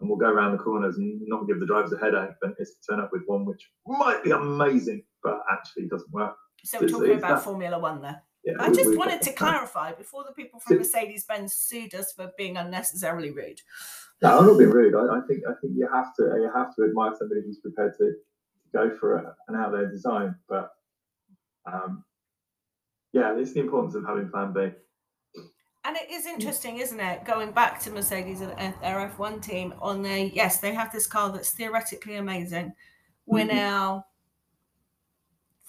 and 0.00 0.08
we'll 0.08 0.18
go 0.18 0.28
around 0.28 0.52
the 0.52 0.58
corners 0.58 0.98
and 0.98 1.22
not 1.26 1.46
give 1.46 1.58
the 1.58 1.66
drivers 1.66 1.92
a 1.92 1.98
headache, 1.98 2.34
than 2.42 2.54
it's 2.58 2.74
to 2.74 2.76
turn 2.90 3.00
up 3.00 3.10
with 3.12 3.22
one 3.26 3.46
which 3.46 3.70
might 3.86 4.22
be 4.22 4.32
amazing 4.32 5.02
but 5.22 5.40
actually 5.50 5.86
doesn't 5.86 6.10
work. 6.12 6.36
So 6.64 6.80
we're 6.80 6.88
talking 6.88 7.18
about 7.18 7.36
that, 7.36 7.44
Formula 7.44 7.78
One 7.78 8.02
there. 8.02 8.22
Yeah, 8.44 8.54
I 8.58 8.70
just 8.70 8.96
wanted 8.96 9.20
to 9.22 9.32
clarify 9.32 9.92
before 9.92 10.24
the 10.24 10.32
people 10.32 10.60
from 10.60 10.78
Mercedes 10.78 11.24
Benz 11.24 11.52
sued 11.52 11.94
us 11.94 12.12
for 12.12 12.30
being 12.38 12.56
unnecessarily 12.56 13.30
rude. 13.30 13.60
No, 14.22 14.38
I'm 14.38 14.46
not 14.46 14.58
being 14.58 14.70
rude. 14.70 14.94
I, 14.94 15.18
I, 15.18 15.20
think 15.26 15.42
I 15.48 15.52
think 15.60 15.74
you 15.76 15.88
have 15.92 16.14
to 16.16 16.22
you 16.22 16.50
have 16.54 16.74
to 16.76 16.84
admire 16.84 17.12
somebody 17.18 17.42
who's 17.42 17.58
prepared 17.58 17.96
to 17.98 18.14
go 18.72 18.94
for 18.96 19.16
a, 19.16 19.36
an 19.48 19.56
out 19.56 19.72
there 19.72 19.90
design. 19.90 20.34
But 20.48 20.70
um, 21.70 22.04
yeah, 23.12 23.36
it's 23.36 23.52
the 23.52 23.60
importance 23.60 23.94
of 23.94 24.06
having 24.06 24.30
Plan 24.30 24.52
B. 24.52 24.70
And 25.84 25.96
it 25.96 26.10
is 26.10 26.26
interesting, 26.26 26.76
isn't 26.78 27.00
it? 27.00 27.24
Going 27.24 27.52
back 27.52 27.80
to 27.80 27.90
Mercedes 27.90 28.42
and 28.42 28.74
their 28.82 29.10
F1 29.16 29.42
team 29.42 29.72
on 29.80 30.02
the 30.02 30.30
yes, 30.34 30.60
they 30.60 30.74
have 30.74 30.92
this 30.92 31.06
car 31.06 31.32
that's 31.32 31.50
theoretically 31.50 32.16
amazing. 32.16 32.74
We're 33.26 33.46
mm-hmm. 33.46 33.56
now 33.56 34.06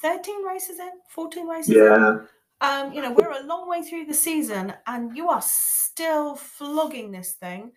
13 0.01 0.45
races 0.45 0.79
in, 0.79 0.89
14 1.09 1.47
races 1.47 1.75
yeah. 1.75 2.09
in. 2.09 2.27
Um, 2.61 2.93
you 2.93 3.01
know, 3.01 3.11
we're 3.11 3.31
a 3.31 3.45
long 3.45 3.67
way 3.67 3.81
through 3.81 4.05
the 4.05 4.13
season 4.13 4.73
and 4.85 5.15
you 5.17 5.29
are 5.29 5.41
still 5.43 6.35
flogging 6.35 7.11
this 7.11 7.33
thing 7.33 7.71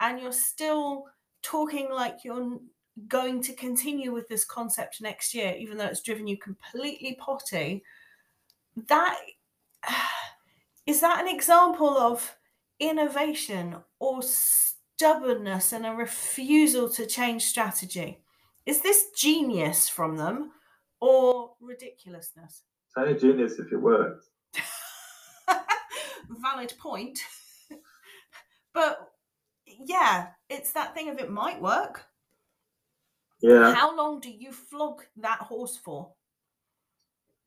and 0.00 0.20
you're 0.20 0.32
still 0.32 1.06
talking 1.42 1.90
like 1.90 2.18
you're 2.24 2.58
going 3.06 3.42
to 3.42 3.52
continue 3.52 4.12
with 4.12 4.28
this 4.28 4.44
concept 4.44 5.00
next 5.00 5.34
year, 5.34 5.54
even 5.58 5.76
though 5.76 5.86
it's 5.86 6.02
driven 6.02 6.26
you 6.26 6.36
completely 6.36 7.16
potty. 7.20 7.82
That 8.88 9.16
is 10.86 11.00
that 11.00 11.20
an 11.20 11.28
example 11.34 11.96
of 11.98 12.36
innovation 12.80 13.76
or 13.98 14.22
stubbornness 14.22 15.72
and 15.72 15.84
a 15.84 15.92
refusal 15.92 16.88
to 16.90 17.06
change 17.06 17.44
strategy? 17.44 18.22
Is 18.66 18.82
this 18.82 19.06
genius 19.16 19.88
from 19.88 20.16
them 20.16 20.52
or 21.00 21.52
ridiculousness? 21.60 22.62
It's 22.86 22.96
only 22.96 23.18
genius 23.18 23.58
if 23.58 23.72
it 23.72 23.76
works. 23.76 24.30
Valid 26.28 26.72
point. 26.78 27.18
but 28.74 29.10
yeah, 29.66 30.28
it's 30.48 30.72
that 30.72 30.94
thing 30.94 31.08
of 31.08 31.18
it 31.18 31.30
might 31.30 31.60
work. 31.60 32.04
Yeah. 33.40 33.74
How 33.74 33.96
long 33.96 34.20
do 34.20 34.30
you 34.30 34.52
flog 34.52 35.02
that 35.18 35.38
horse 35.38 35.76
for? 35.76 36.12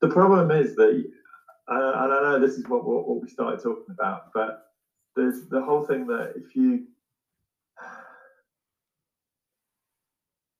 The 0.00 0.08
problem 0.08 0.50
is 0.50 0.74
that, 0.76 1.04
and 1.68 2.12
I 2.12 2.22
know 2.22 2.40
this 2.40 2.54
is 2.54 2.66
what, 2.66 2.84
what, 2.84 3.06
what 3.06 3.22
we 3.22 3.28
started 3.28 3.62
talking 3.62 3.94
about, 3.94 4.32
but 4.32 4.72
there's 5.14 5.48
the 5.48 5.62
whole 5.62 5.84
thing 5.84 6.06
that 6.06 6.32
if 6.36 6.56
you 6.56 6.86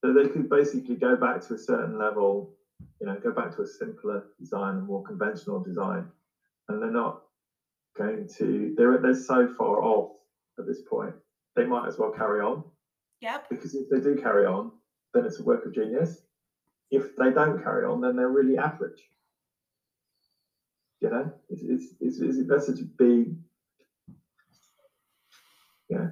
so 0.04 0.12
they 0.12 0.28
could 0.28 0.50
basically 0.50 0.96
go 0.96 1.16
back 1.16 1.46
to 1.46 1.54
a 1.54 1.58
certain 1.58 1.96
level, 1.96 2.50
you 3.00 3.06
know, 3.06 3.18
go 3.18 3.32
back 3.32 3.54
to 3.54 3.62
a 3.62 3.66
simpler 3.66 4.24
design, 4.38 4.76
a 4.76 4.80
more 4.80 5.02
conventional 5.02 5.60
design, 5.60 6.06
and 6.68 6.82
they're 6.82 6.90
not 6.90 7.16
going 7.96 8.26
to. 8.38 8.72
They're 8.76 8.98
they're 8.98 9.14
so 9.14 9.46
far 9.46 9.82
off 9.82 10.08
at 10.58 10.66
this 10.66 10.80
point. 10.82 11.14
They 11.56 11.64
might 11.64 11.86
as 11.86 11.98
well 11.98 12.10
carry 12.10 12.40
on. 12.40 12.62
Yep. 13.20 13.46
Because 13.50 13.74
if 13.74 13.88
they 13.90 14.00
do 14.00 14.16
carry 14.16 14.44
on, 14.44 14.72
then 15.14 15.24
it's 15.24 15.38
a 15.38 15.42
work 15.42 15.64
of 15.66 15.72
genius. 15.72 16.22
If 16.90 17.14
they 17.16 17.30
don't 17.30 17.62
carry 17.62 17.84
on, 17.84 18.00
then 18.00 18.16
they're 18.16 18.28
really 18.28 18.56
average. 18.58 19.10
You 21.00 21.10
know, 21.10 21.30
it's 21.48 21.62
it's 21.62 21.94
it's, 22.00 22.18
it's 22.18 22.42
better 22.42 22.72
to 22.72 22.84
be. 22.98 23.34
Yeah. 25.88 26.06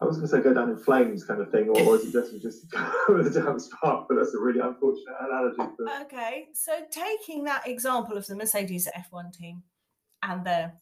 I 0.00 0.06
was 0.06 0.16
going 0.16 0.28
to 0.28 0.36
say 0.36 0.42
go 0.42 0.54
down 0.54 0.70
in 0.70 0.78
flames 0.78 1.24
kind 1.24 1.42
of 1.42 1.50
thing, 1.50 1.68
or, 1.68 1.80
or 1.82 1.96
is 1.96 2.06
it 2.06 2.12
just 2.12 2.40
just 2.40 2.70
go 3.06 3.14
with 3.14 3.34
damn 3.34 3.58
spark? 3.58 4.06
But 4.08 4.16
that's 4.16 4.34
a 4.34 4.38
really 4.38 4.60
unfortunate 4.60 5.14
analogy. 5.20 5.74
For... 5.76 6.02
Okay, 6.02 6.48
so 6.54 6.72
taking 6.90 7.44
that 7.44 7.68
example 7.68 8.16
of 8.16 8.26
the 8.26 8.34
Mercedes 8.34 8.88
F1 8.96 9.36
team 9.36 9.62
and 10.22 10.44
the, 10.44 10.72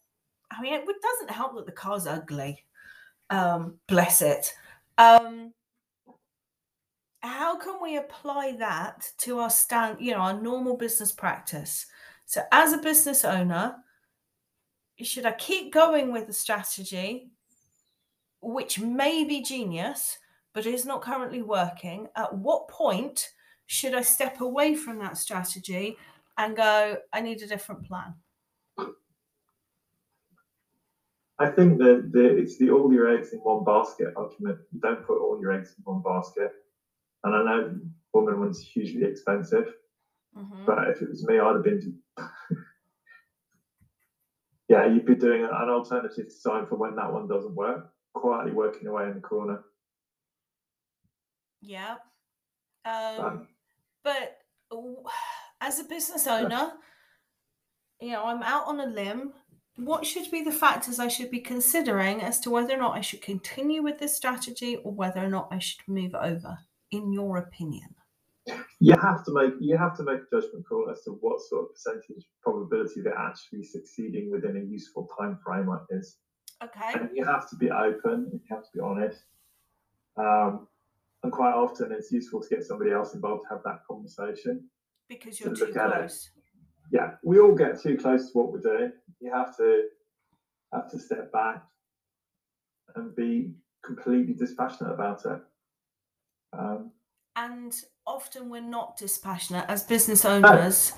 I 0.51 0.61
mean, 0.61 0.73
it 0.73 0.85
doesn't 0.85 1.31
help 1.31 1.55
that 1.55 1.65
the 1.65 1.71
car's 1.71 2.07
ugly. 2.07 2.63
Um, 3.29 3.77
bless 3.87 4.21
it. 4.21 4.53
Um, 4.97 5.53
how 7.21 7.57
can 7.57 7.75
we 7.81 7.97
apply 7.97 8.55
that 8.59 9.09
to 9.19 9.39
our 9.39 9.49
stand, 9.49 9.97
you 9.99 10.11
know, 10.11 10.19
our 10.19 10.39
normal 10.39 10.77
business 10.77 11.11
practice? 11.11 11.85
So, 12.25 12.41
as 12.51 12.73
a 12.73 12.77
business 12.77 13.25
owner, 13.25 13.75
should 15.01 15.25
I 15.25 15.33
keep 15.33 15.73
going 15.73 16.11
with 16.11 16.27
the 16.27 16.33
strategy, 16.33 17.31
which 18.41 18.79
may 18.79 19.23
be 19.23 19.41
genius, 19.41 20.17
but 20.53 20.65
is 20.65 20.85
not 20.85 21.01
currently 21.01 21.41
working? 21.41 22.07
At 22.15 22.35
what 22.35 22.67
point 22.67 23.29
should 23.65 23.93
I 23.93 24.01
step 24.01 24.41
away 24.41 24.75
from 24.75 24.99
that 24.99 25.17
strategy 25.17 25.97
and 26.37 26.55
go, 26.55 26.97
I 27.13 27.21
need 27.21 27.41
a 27.41 27.47
different 27.47 27.85
plan? 27.85 28.15
I 31.39 31.47
think 31.47 31.77
that 31.77 32.11
the, 32.11 32.37
it's 32.37 32.57
the 32.57 32.69
all 32.69 32.91
your 32.91 33.07
eggs 33.15 33.31
in 33.31 33.39
one 33.39 33.63
basket 33.63 34.13
argument. 34.17 34.59
You 34.73 34.79
don't 34.81 35.05
put 35.05 35.21
all 35.21 35.39
your 35.39 35.53
eggs 35.53 35.73
in 35.77 35.83
one 35.85 36.01
basket. 36.01 36.51
And 37.23 37.33
I 37.35 37.43
know 37.43 37.79
woman 38.13 38.39
one's 38.39 38.61
hugely 38.61 39.05
expensive, 39.05 39.73
mm-hmm. 40.37 40.65
but 40.65 40.89
if 40.89 41.01
it 41.01 41.09
was 41.09 41.25
me, 41.25 41.39
I'd 41.39 41.55
have 41.55 41.63
been. 41.63 41.97
yeah, 44.69 44.85
you'd 44.85 45.05
be 45.05 45.15
doing 45.15 45.43
an 45.43 45.69
alternative 45.69 46.27
design 46.27 46.65
for 46.67 46.75
when 46.75 46.95
that 46.95 47.11
one 47.11 47.27
doesn't 47.27 47.55
work, 47.55 47.89
quietly 48.13 48.51
working 48.51 48.87
away 48.87 49.05
in 49.05 49.15
the 49.15 49.21
corner. 49.21 49.63
Yeah. 51.61 51.95
Um, 52.85 53.25
um, 53.25 53.47
but 54.03 54.37
as 55.61 55.79
a 55.79 55.83
business 55.83 56.27
owner, 56.27 56.71
you 57.99 58.11
know, 58.11 58.23
I'm 58.23 58.43
out 58.43 58.67
on 58.67 58.79
a 58.79 58.85
limb 58.85 59.33
what 59.85 60.05
should 60.05 60.29
be 60.29 60.43
the 60.43 60.51
factors 60.51 60.99
I 60.99 61.07
should 61.07 61.31
be 61.31 61.39
considering 61.39 62.21
as 62.21 62.39
to 62.41 62.49
whether 62.49 62.73
or 62.73 62.79
not 62.79 62.97
I 62.97 63.01
should 63.01 63.21
continue 63.21 63.81
with 63.81 63.97
this 63.97 64.15
strategy 64.15 64.77
or 64.77 64.91
whether 64.91 65.23
or 65.23 65.29
not 65.29 65.47
I 65.51 65.59
should 65.59 65.87
move 65.87 66.13
over, 66.15 66.57
in 66.91 67.13
your 67.13 67.37
opinion? 67.37 67.95
You 68.79 68.95
have 69.01 69.23
to 69.25 69.33
make 69.33 69.53
you 69.59 69.77
have 69.77 69.95
to 69.97 70.03
make 70.03 70.21
a 70.21 70.41
judgment 70.41 70.65
call 70.67 70.89
as 70.91 71.03
to 71.03 71.11
what 71.21 71.39
sort 71.41 71.65
of 71.65 71.73
percentage 71.73 72.25
probability 72.41 73.01
they're 73.01 73.17
actually 73.17 73.63
succeeding 73.63 74.31
within 74.31 74.57
a 74.57 74.71
useful 74.71 75.07
time 75.19 75.37
frame 75.45 75.67
like 75.67 75.85
this. 75.89 76.17
Okay. 76.63 76.91
And 76.93 77.09
you 77.13 77.25
have 77.25 77.49
to 77.49 77.55
be 77.55 77.69
open, 77.71 78.29
you 78.33 78.41
have 78.49 78.63
to 78.63 78.69
be 78.73 78.79
honest. 78.79 79.23
Um, 80.17 80.67
and 81.23 81.31
quite 81.31 81.53
often 81.53 81.91
it's 81.91 82.11
useful 82.11 82.41
to 82.41 82.49
get 82.49 82.63
somebody 82.63 82.91
else 82.91 83.13
involved 83.13 83.43
to 83.43 83.55
have 83.55 83.63
that 83.63 83.79
conversation. 83.89 84.69
Because 85.07 85.39
you're 85.39 85.53
to 85.53 85.65
too 85.67 85.73
close 85.73 86.29
yeah, 86.91 87.11
we 87.23 87.39
all 87.39 87.53
get 87.53 87.81
too 87.81 87.97
close 87.97 88.31
to 88.31 88.37
what 88.37 88.51
we're 88.51 88.59
doing. 88.59 88.91
You 89.19 89.31
have 89.31 89.55
to 89.57 89.83
have 90.73 90.89
to 90.91 90.99
step 90.99 91.31
back 91.31 91.63
and 92.95 93.15
be 93.15 93.53
completely 93.83 94.33
dispassionate 94.33 94.93
about 94.93 95.25
it. 95.25 95.41
Um, 96.53 96.91
and 97.35 97.73
often 98.05 98.49
we're 98.49 98.61
not 98.61 98.97
dispassionate 98.97 99.65
as 99.67 99.83
business 99.83 100.25
owners. 100.25 100.93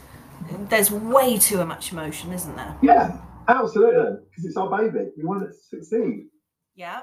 there's 0.70 0.92
way 0.92 1.38
too 1.38 1.64
much 1.66 1.92
emotion, 1.92 2.32
isn't 2.32 2.56
there? 2.56 2.76
Yeah, 2.82 3.18
absolutely. 3.48 4.18
Because 4.30 4.46
it's 4.46 4.58
our 4.58 4.70
baby. 4.70 5.10
We 5.18 5.24
want 5.24 5.44
it 5.44 5.48
to 5.48 5.54
succeed. 5.54 6.28
Yeah. 6.76 7.02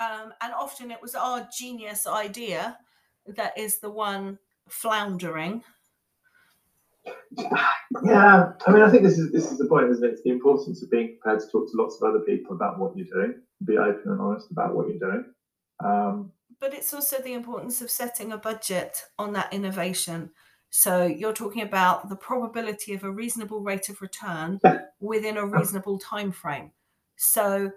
Um, 0.00 0.32
and 0.40 0.52
often 0.52 0.90
it 0.90 1.00
was 1.00 1.14
our 1.14 1.48
genius 1.56 2.06
idea 2.06 2.78
that 3.26 3.56
is 3.56 3.78
the 3.78 3.90
one 3.90 4.38
floundering 4.68 5.62
yeah, 8.04 8.52
I 8.66 8.70
mean, 8.72 8.82
I 8.82 8.90
think 8.90 9.02
this 9.02 9.18
is 9.18 9.30
this 9.32 9.50
is 9.50 9.58
the 9.58 9.66
point, 9.66 9.90
isn't 9.90 10.04
it? 10.04 10.12
It's 10.12 10.22
the 10.22 10.30
importance 10.30 10.82
of 10.82 10.90
being 10.90 11.16
prepared 11.20 11.40
to 11.40 11.46
talk 11.48 11.70
to 11.70 11.76
lots 11.76 11.96
of 12.00 12.08
other 12.08 12.20
people 12.20 12.54
about 12.54 12.78
what 12.78 12.96
you're 12.96 13.06
doing, 13.06 13.40
be 13.64 13.76
open 13.76 14.12
and 14.12 14.20
honest 14.20 14.50
about 14.50 14.74
what 14.74 14.88
you're 14.88 14.98
doing. 14.98 15.24
Um, 15.84 16.32
but 16.60 16.72
it's 16.72 16.94
also 16.94 17.18
the 17.18 17.34
importance 17.34 17.82
of 17.82 17.90
setting 17.90 18.32
a 18.32 18.38
budget 18.38 19.04
on 19.18 19.32
that 19.34 19.52
innovation. 19.52 20.30
So 20.76 21.06
you're 21.06 21.32
talking 21.32 21.62
about 21.62 22.08
the 22.08 22.16
probability 22.16 22.94
of 22.94 23.04
a 23.04 23.10
reasonable 23.10 23.60
rate 23.60 23.88
of 23.90 24.02
return 24.02 24.60
within 24.98 25.36
a 25.36 25.46
reasonable 25.46 26.00
time 26.00 26.32
frame. 26.32 26.72
So 27.14 27.70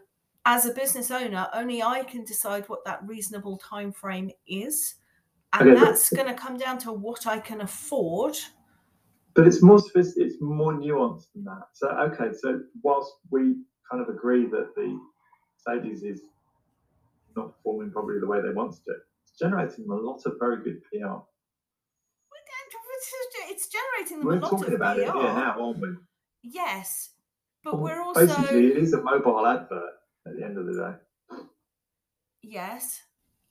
as 0.48 0.66
a 0.66 0.74
business 0.74 1.12
owner, 1.12 1.48
only 1.54 1.84
I 1.84 2.02
can 2.06 2.26
decide 2.26 2.68
what 2.68 2.84
that 2.86 3.08
reasonable 3.08 3.58
time 3.58 3.92
frame 3.92 4.32
is. 4.48 4.96
And 5.54 5.78
that's 5.78 6.10
going 6.10 6.26
to 6.28 6.34
come 6.34 6.58
down 6.58 6.80
to 6.80 6.92
what 6.92 7.28
I 7.28 7.38
can 7.38 7.62
afford. 7.62 8.36
But 9.36 9.46
it's 9.46 9.62
more 9.62 9.78
sophisticated, 9.78 10.32
it's 10.32 10.42
more 10.42 10.74
nuanced 10.74 11.28
than 11.36 11.44
that. 11.44 11.68
So 11.74 11.90
okay, 11.90 12.36
so 12.36 12.62
whilst 12.82 13.14
we 13.30 13.58
kind 13.92 14.02
of 14.02 14.10
agree 14.10 14.48
that 14.48 14.74
the 14.76 15.00
Mercedes 15.68 16.02
is 16.02 16.22
not 17.36 17.56
performing 17.58 17.92
probably 17.92 18.20
the 18.20 18.26
way 18.26 18.42
they 18.42 18.56
want 18.56 18.74
to, 18.74 18.96
it's 19.22 19.38
generating 19.40 19.86
a 19.88 19.94
lot 19.94 20.24
of 20.26 20.40
very 20.40 20.64
good 20.64 20.82
PR. 20.92 21.20
It's 23.50 23.68
generating 23.70 24.20
them 24.20 24.28
We're 24.28 24.38
a 24.38 24.40
lot 24.40 24.50
talking 24.52 24.68
of 24.68 24.74
about 24.74 25.00
it 25.00 25.08
PR. 25.08 25.14
here 25.18 25.24
now, 25.24 25.56
aren't 25.62 25.80
we? 25.80 25.88
Yes, 26.44 27.12
but 27.64 27.76
Well, 27.76 27.84
we're 27.84 28.02
also 28.02 28.26
Basically, 28.26 28.68
it 28.68 28.78
is 28.78 28.94
a 28.94 29.02
mobile 29.02 29.46
advert 29.46 29.94
at 30.26 30.36
the 30.36 30.44
end 30.44 30.58
of 30.58 30.66
the 30.66 30.96
day. 31.30 31.38
yes. 32.42 33.02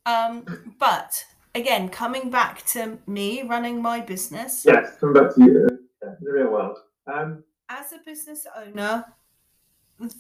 Um, 0.07 0.45
but 0.79 1.25
again, 1.55 1.89
coming 1.89 2.31
back 2.31 2.65
to 2.67 2.99
me 3.07 3.43
running 3.43 3.83
my 3.83 4.01
business 4.01 4.65
Yes, 4.65 4.97
coming 5.01 5.15
back 5.15 5.35
to 5.35 5.45
you, 5.45 5.69
uh, 6.07 6.13
the 6.21 6.31
real 6.33 6.51
world. 6.53 6.79
Um, 7.07 7.43
as 7.69 7.93
a 7.93 7.99
business 8.05 8.47
owner, 8.57 9.05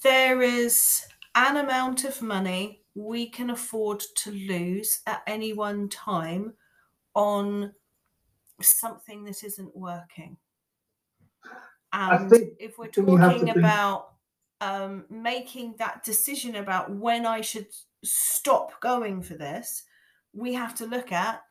there 0.02 0.42
is 0.42 1.02
an 1.37 1.56
amount 1.59 2.04
of 2.04 2.21
money 2.23 2.83
we 2.95 3.28
can 3.28 3.50
afford 3.50 4.00
to 4.16 4.30
lose 4.33 5.00
at 5.06 5.23
any 5.26 5.52
one 5.52 5.88
time 5.88 6.54
on 7.14 7.73
something 8.60 9.25
that 9.25 9.44
isn't 9.44 9.76
working. 9.76 10.36
And 11.92 12.32
if 12.58 12.78
we're 12.78 12.86
the 12.86 12.92
thing 12.92 13.08
you 13.08 13.16
have 13.16 13.32
to 13.34 13.38
talking 13.46 13.58
about 13.58 14.12
um, 14.60 15.04
making 15.08 15.76
that 15.78 16.04
decision 16.04 16.56
about 16.56 16.90
when 16.90 17.26
I 17.26 17.40
should 17.40 17.68
stop 18.04 18.80
going 18.80 19.22
for 19.22 19.34
this, 19.34 19.84
we 20.32 20.52
have 20.54 20.75
to 20.76 20.86
look 20.86 21.12
at 21.12 21.42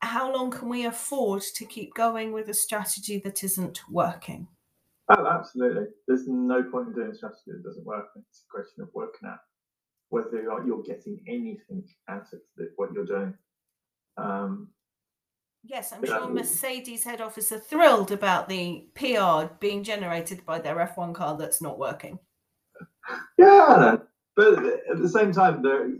how 0.00 0.32
long 0.32 0.50
can 0.50 0.68
we 0.68 0.86
afford 0.86 1.42
to 1.42 1.64
keep 1.64 1.94
going 1.94 2.32
with 2.32 2.48
a 2.48 2.54
strategy 2.54 3.20
that 3.24 3.42
isn't 3.42 3.80
working. 3.90 4.46
Oh, 5.08 5.26
absolutely. 5.26 5.86
There's 6.06 6.26
no 6.26 6.62
point 6.62 6.88
in 6.88 6.94
doing 6.94 7.10
a 7.10 7.14
strategy 7.14 7.52
that 7.52 7.64
doesn't 7.64 7.86
work. 7.86 8.06
It's 8.16 8.44
a 8.48 8.50
question 8.50 8.82
of 8.82 8.88
working 8.94 9.28
out 9.28 9.38
whether 10.08 10.40
you're, 10.40 10.66
you're 10.66 10.82
getting 10.82 11.20
anything 11.26 11.84
out 12.08 12.26
of 12.32 12.40
what 12.76 12.92
you're 12.92 13.04
doing. 13.04 13.34
Um, 14.16 14.68
Yes, 15.68 15.92
I'm 15.92 16.04
sure 16.04 16.28
Mercedes 16.28 17.02
head 17.02 17.20
office 17.20 17.50
are 17.50 17.58
thrilled 17.58 18.12
about 18.12 18.48
the 18.48 18.86
PR 18.94 19.52
being 19.58 19.82
generated 19.82 20.44
by 20.46 20.60
their 20.60 20.76
F1 20.76 21.14
car 21.14 21.36
that's 21.36 21.60
not 21.60 21.78
working. 21.78 22.18
yeah, 23.38 23.96
but 24.36 24.64
at 24.64 24.98
the 25.02 25.08
same 25.08 25.32
time, 25.32 25.62
there 25.62 25.90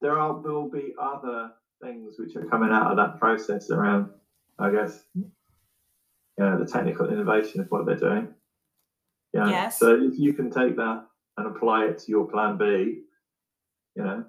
there 0.00 0.18
are 0.18 0.34
will 0.34 0.68
be 0.68 0.94
other 1.00 1.50
things 1.82 2.16
which 2.18 2.34
are 2.36 2.46
coming 2.46 2.70
out 2.70 2.90
of 2.90 2.96
that 2.96 3.18
process 3.18 3.70
around, 3.70 4.10
I 4.58 4.70
guess, 4.70 5.04
you 5.14 5.30
know, 6.38 6.58
the 6.58 6.66
technical 6.66 7.08
innovation 7.08 7.60
of 7.60 7.68
what 7.68 7.86
they're 7.86 7.96
doing. 7.96 8.28
Yeah. 9.32 9.48
Yes. 9.48 9.78
So 9.78 9.94
if 9.94 10.18
you 10.18 10.32
can 10.32 10.50
take 10.50 10.76
that 10.76 11.06
and 11.36 11.46
apply 11.46 11.86
it 11.86 11.98
to 11.98 12.10
your 12.10 12.26
plan 12.26 12.56
B, 12.56 13.02
you 13.94 14.02
know, 14.02 14.24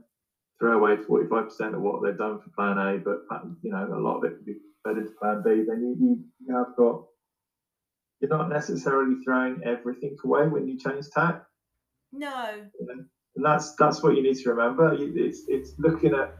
throw 0.59 0.77
away 0.77 0.97
forty 1.03 1.27
five 1.27 1.45
percent 1.45 1.75
of 1.75 1.81
what 1.81 2.01
they've 2.03 2.17
done 2.17 2.39
for 2.39 2.49
plan 2.51 2.77
A, 2.77 2.97
but 2.97 3.21
you 3.61 3.71
know, 3.71 3.87
a 3.93 3.99
lot 3.99 4.17
of 4.17 4.23
it 4.25 4.35
can 4.35 4.45
be 4.45 4.55
fed 4.83 4.97
into 4.97 5.11
plan 5.11 5.41
B, 5.43 5.63
then 5.67 5.81
you, 5.81 6.23
you, 6.45 6.55
have 6.55 6.75
got 6.75 7.03
you're 8.19 8.29
not 8.29 8.49
necessarily 8.49 9.15
throwing 9.23 9.61
everything 9.63 10.17
away 10.23 10.47
when 10.47 10.67
you 10.67 10.77
change 10.77 11.05
tack. 11.13 11.43
No, 12.11 12.63
and 13.35 13.45
that's 13.45 13.75
that's 13.75 14.01
what 14.01 14.15
you 14.15 14.23
need 14.23 14.37
to 14.37 14.49
remember. 14.49 14.95
It's 14.97 15.43
it's 15.47 15.73
looking 15.77 16.13
at 16.13 16.35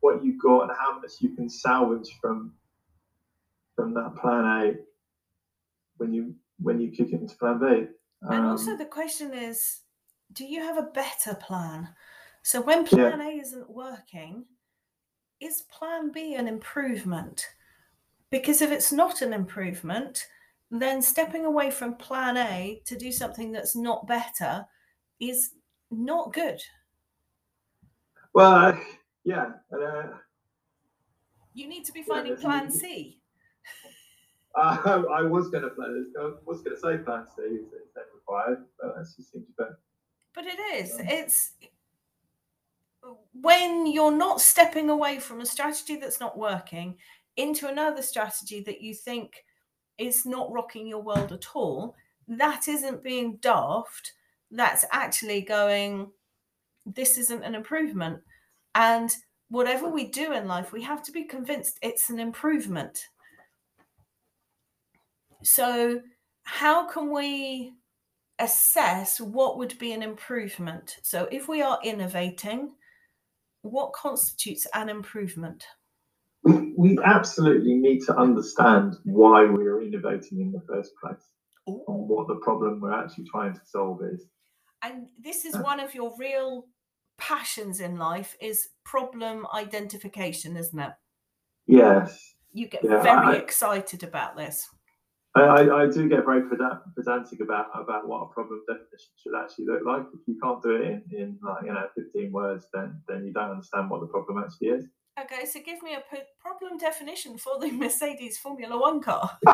what 0.00 0.24
you've 0.24 0.42
got 0.42 0.62
and 0.62 0.72
how 0.78 0.98
much 0.98 1.12
you 1.20 1.34
can 1.34 1.48
salvage 1.48 2.08
from 2.20 2.54
from 3.76 3.94
that 3.94 4.16
plan 4.20 4.44
A 4.44 4.74
when 5.98 6.12
you 6.12 6.34
when 6.58 6.80
you 6.80 6.90
kick 6.90 7.12
it 7.12 7.20
into 7.20 7.36
plan 7.36 7.58
B. 7.60 7.86
and 8.22 8.46
also 8.46 8.72
Um, 8.72 8.78
the 8.78 8.86
question 8.86 9.32
is 9.32 9.80
do 10.32 10.44
you 10.44 10.62
have 10.62 10.78
a 10.78 10.82
better 10.82 11.34
plan? 11.34 11.88
So 12.42 12.60
when 12.60 12.84
plan 12.86 13.20
A 13.20 13.28
isn't 13.38 13.70
working, 13.70 14.46
is 15.40 15.62
plan 15.62 16.12
B 16.12 16.34
an 16.34 16.48
improvement? 16.48 17.46
Because 18.30 18.62
if 18.62 18.70
it's 18.70 18.92
not 18.92 19.22
an 19.22 19.32
improvement, 19.32 20.28
then 20.70 21.02
stepping 21.02 21.44
away 21.44 21.70
from 21.70 21.96
plan 21.96 22.36
A 22.36 22.82
to 22.86 22.96
do 22.96 23.12
something 23.12 23.52
that's 23.52 23.76
not 23.76 24.06
better 24.06 24.66
is 25.20 25.54
not 25.90 26.32
good. 26.32 26.62
well, 28.32 28.52
I- 28.54 28.96
yeah, 29.24 29.52
and, 29.70 29.82
uh, 29.82 30.18
You 31.52 31.66
need 31.68 31.84
to 31.84 31.92
be 31.92 32.02
finding 32.02 32.32
there's 32.32 32.42
plan 32.42 32.70
C. 32.70 33.20
uh, 34.54 35.02
I 35.12 35.22
was 35.22 35.48
going 35.50 35.62
to 35.62 35.70
this. 35.70 36.14
I 36.18 36.32
was 36.44 36.62
going 36.62 36.76
to 36.76 36.80
say 36.80 36.98
plan 37.04 37.26
C 37.36 37.42
is 37.42 37.72
required, 38.14 38.66
but 38.80 38.94
that 38.96 39.02
just 39.16 39.32
seems 39.32 39.46
better. 39.58 39.78
But 40.34 40.46
it 40.46 40.58
is. 40.58 40.98
Um, 40.98 41.06
It's 41.08 41.52
when 43.32 43.86
you're 43.86 44.16
not 44.16 44.40
stepping 44.40 44.90
away 44.90 45.18
from 45.18 45.40
a 45.40 45.46
strategy 45.46 45.96
that's 45.96 46.20
not 46.20 46.38
working 46.38 46.96
into 47.36 47.68
another 47.68 48.02
strategy 48.02 48.60
that 48.62 48.82
you 48.82 48.94
think 48.94 49.44
is 49.98 50.26
not 50.26 50.52
rocking 50.52 50.86
your 50.86 51.02
world 51.02 51.32
at 51.32 51.46
all, 51.54 51.94
that 52.28 52.68
isn't 52.68 53.02
being 53.02 53.36
daft. 53.36 54.12
That's 54.50 54.84
actually 54.92 55.42
going, 55.42 56.10
this 56.86 57.18
isn't 57.18 57.44
an 57.44 57.54
improvement. 57.54 58.20
And 58.74 59.14
whatever 59.48 59.88
we 59.88 60.06
do 60.06 60.32
in 60.32 60.46
life, 60.46 60.72
we 60.72 60.82
have 60.82 61.02
to 61.04 61.12
be 61.12 61.24
convinced 61.24 61.78
it's 61.82 62.10
an 62.10 62.18
improvement. 62.18 63.06
So, 65.42 66.00
how 66.42 66.86
can 66.86 67.12
we 67.12 67.74
assess 68.38 69.20
what 69.20 69.58
would 69.58 69.78
be 69.78 69.92
an 69.92 70.02
improvement? 70.02 70.98
So, 71.02 71.28
if 71.30 71.48
we 71.48 71.62
are 71.62 71.78
innovating, 71.82 72.72
what 73.62 73.92
constitutes 73.92 74.66
an 74.74 74.88
improvement? 74.88 75.64
We, 76.44 76.72
we 76.76 76.98
absolutely 77.04 77.74
need 77.74 78.00
to 78.06 78.16
understand 78.16 78.96
why 79.04 79.44
we 79.44 79.66
are 79.66 79.82
innovating 79.82 80.40
in 80.40 80.52
the 80.52 80.62
first 80.66 80.92
place 81.02 81.22
and 81.66 81.78
what 81.86 82.26
the 82.28 82.36
problem 82.36 82.80
we're 82.80 82.92
actually 82.98 83.24
trying 83.30 83.52
to 83.54 83.60
solve 83.66 84.00
is. 84.02 84.26
And 84.82 85.08
this 85.18 85.44
is 85.44 85.54
Uh. 85.54 85.62
one 85.62 85.80
of 85.80 85.94
your 85.94 86.14
real 86.18 86.66
passions 87.18 87.80
in 87.80 87.96
life 87.98 88.34
is 88.40 88.70
problem 88.84 89.46
identification, 89.54 90.56
isn't 90.56 90.78
it? 90.78 90.92
Yes, 91.66 92.34
You 92.52 92.66
get 92.66 92.82
Yeah, 92.82 93.00
very 93.02 93.36
I- 93.36 93.36
excited 93.36 94.02
about 94.02 94.36
this. 94.36 94.66
I, 95.36 95.40
I, 95.42 95.82
I 95.82 95.86
do 95.86 96.08
get 96.08 96.24
very 96.24 96.42
pedantic 96.48 97.40
about 97.40 97.66
about 97.74 98.08
what 98.08 98.22
a 98.22 98.26
problem 98.34 98.62
definition 98.66 99.12
should 99.16 99.34
actually 99.40 99.66
look 99.66 99.82
like. 99.86 100.02
If 100.12 100.20
you 100.26 100.36
can't 100.42 100.60
do 100.62 100.74
it 100.76 100.82
in, 100.82 101.04
in 101.16 101.38
like 101.42 101.64
you 101.64 101.72
know 101.72 101.86
15 101.96 102.32
words, 102.32 102.66
then 102.72 103.00
then 103.08 103.24
you 103.24 103.32
don't 103.32 103.50
understand 103.50 103.90
what 103.90 104.00
the 104.00 104.08
problem 104.08 104.42
actually 104.42 104.68
is. 104.68 104.84
Okay, 105.20 105.44
so 105.46 105.60
give 105.64 105.82
me 105.82 105.94
a 105.94 106.02
p- 106.12 106.22
problem 106.40 106.78
definition 106.78 107.36
for 107.38 107.58
the 107.60 107.70
Mercedes 107.70 108.38
Formula 108.38 108.76
One 108.78 109.00
car. 109.00 109.38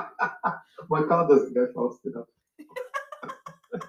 My 0.89 1.03
car 1.03 1.27
doesn't 1.29 1.53
go 1.55 1.67
fast 1.75 2.05
enough. 2.07 2.27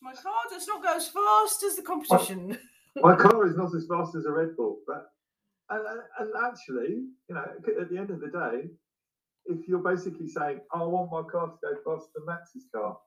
My 0.00 0.14
car 0.14 0.42
does 0.50 0.66
not 0.66 0.82
go 0.82 0.96
as 0.96 1.08
fast 1.08 1.62
as 1.64 1.76
the 1.76 1.82
competition. 1.82 2.58
My 3.02 3.14
car 3.16 3.46
is 3.46 3.56
not 3.56 3.74
as 3.74 3.86
fast 3.86 4.14
as 4.14 4.24
a 4.26 4.30
Red 4.32 4.56
Bull, 4.56 4.78
but 4.86 5.06
and, 5.70 5.86
and- 5.86 6.02
and 6.18 6.30
actually, 6.44 6.90
you 7.28 7.34
know, 7.34 7.44
at 7.80 7.88
the 7.90 7.96
end 7.98 8.10
of 8.10 8.20
the 8.20 8.28
day, 8.28 8.68
if 9.46 9.68
you're 9.68 9.82
basically 9.82 10.28
saying, 10.28 10.60
oh, 10.74 10.82
"I 10.82 10.86
want 10.86 11.10
my 11.10 11.22
car 11.30 11.48
to 11.48 11.56
go 11.62 11.96
faster 11.96 12.10
than 12.14 12.26
Max's 12.26 12.66
car," 12.74 12.98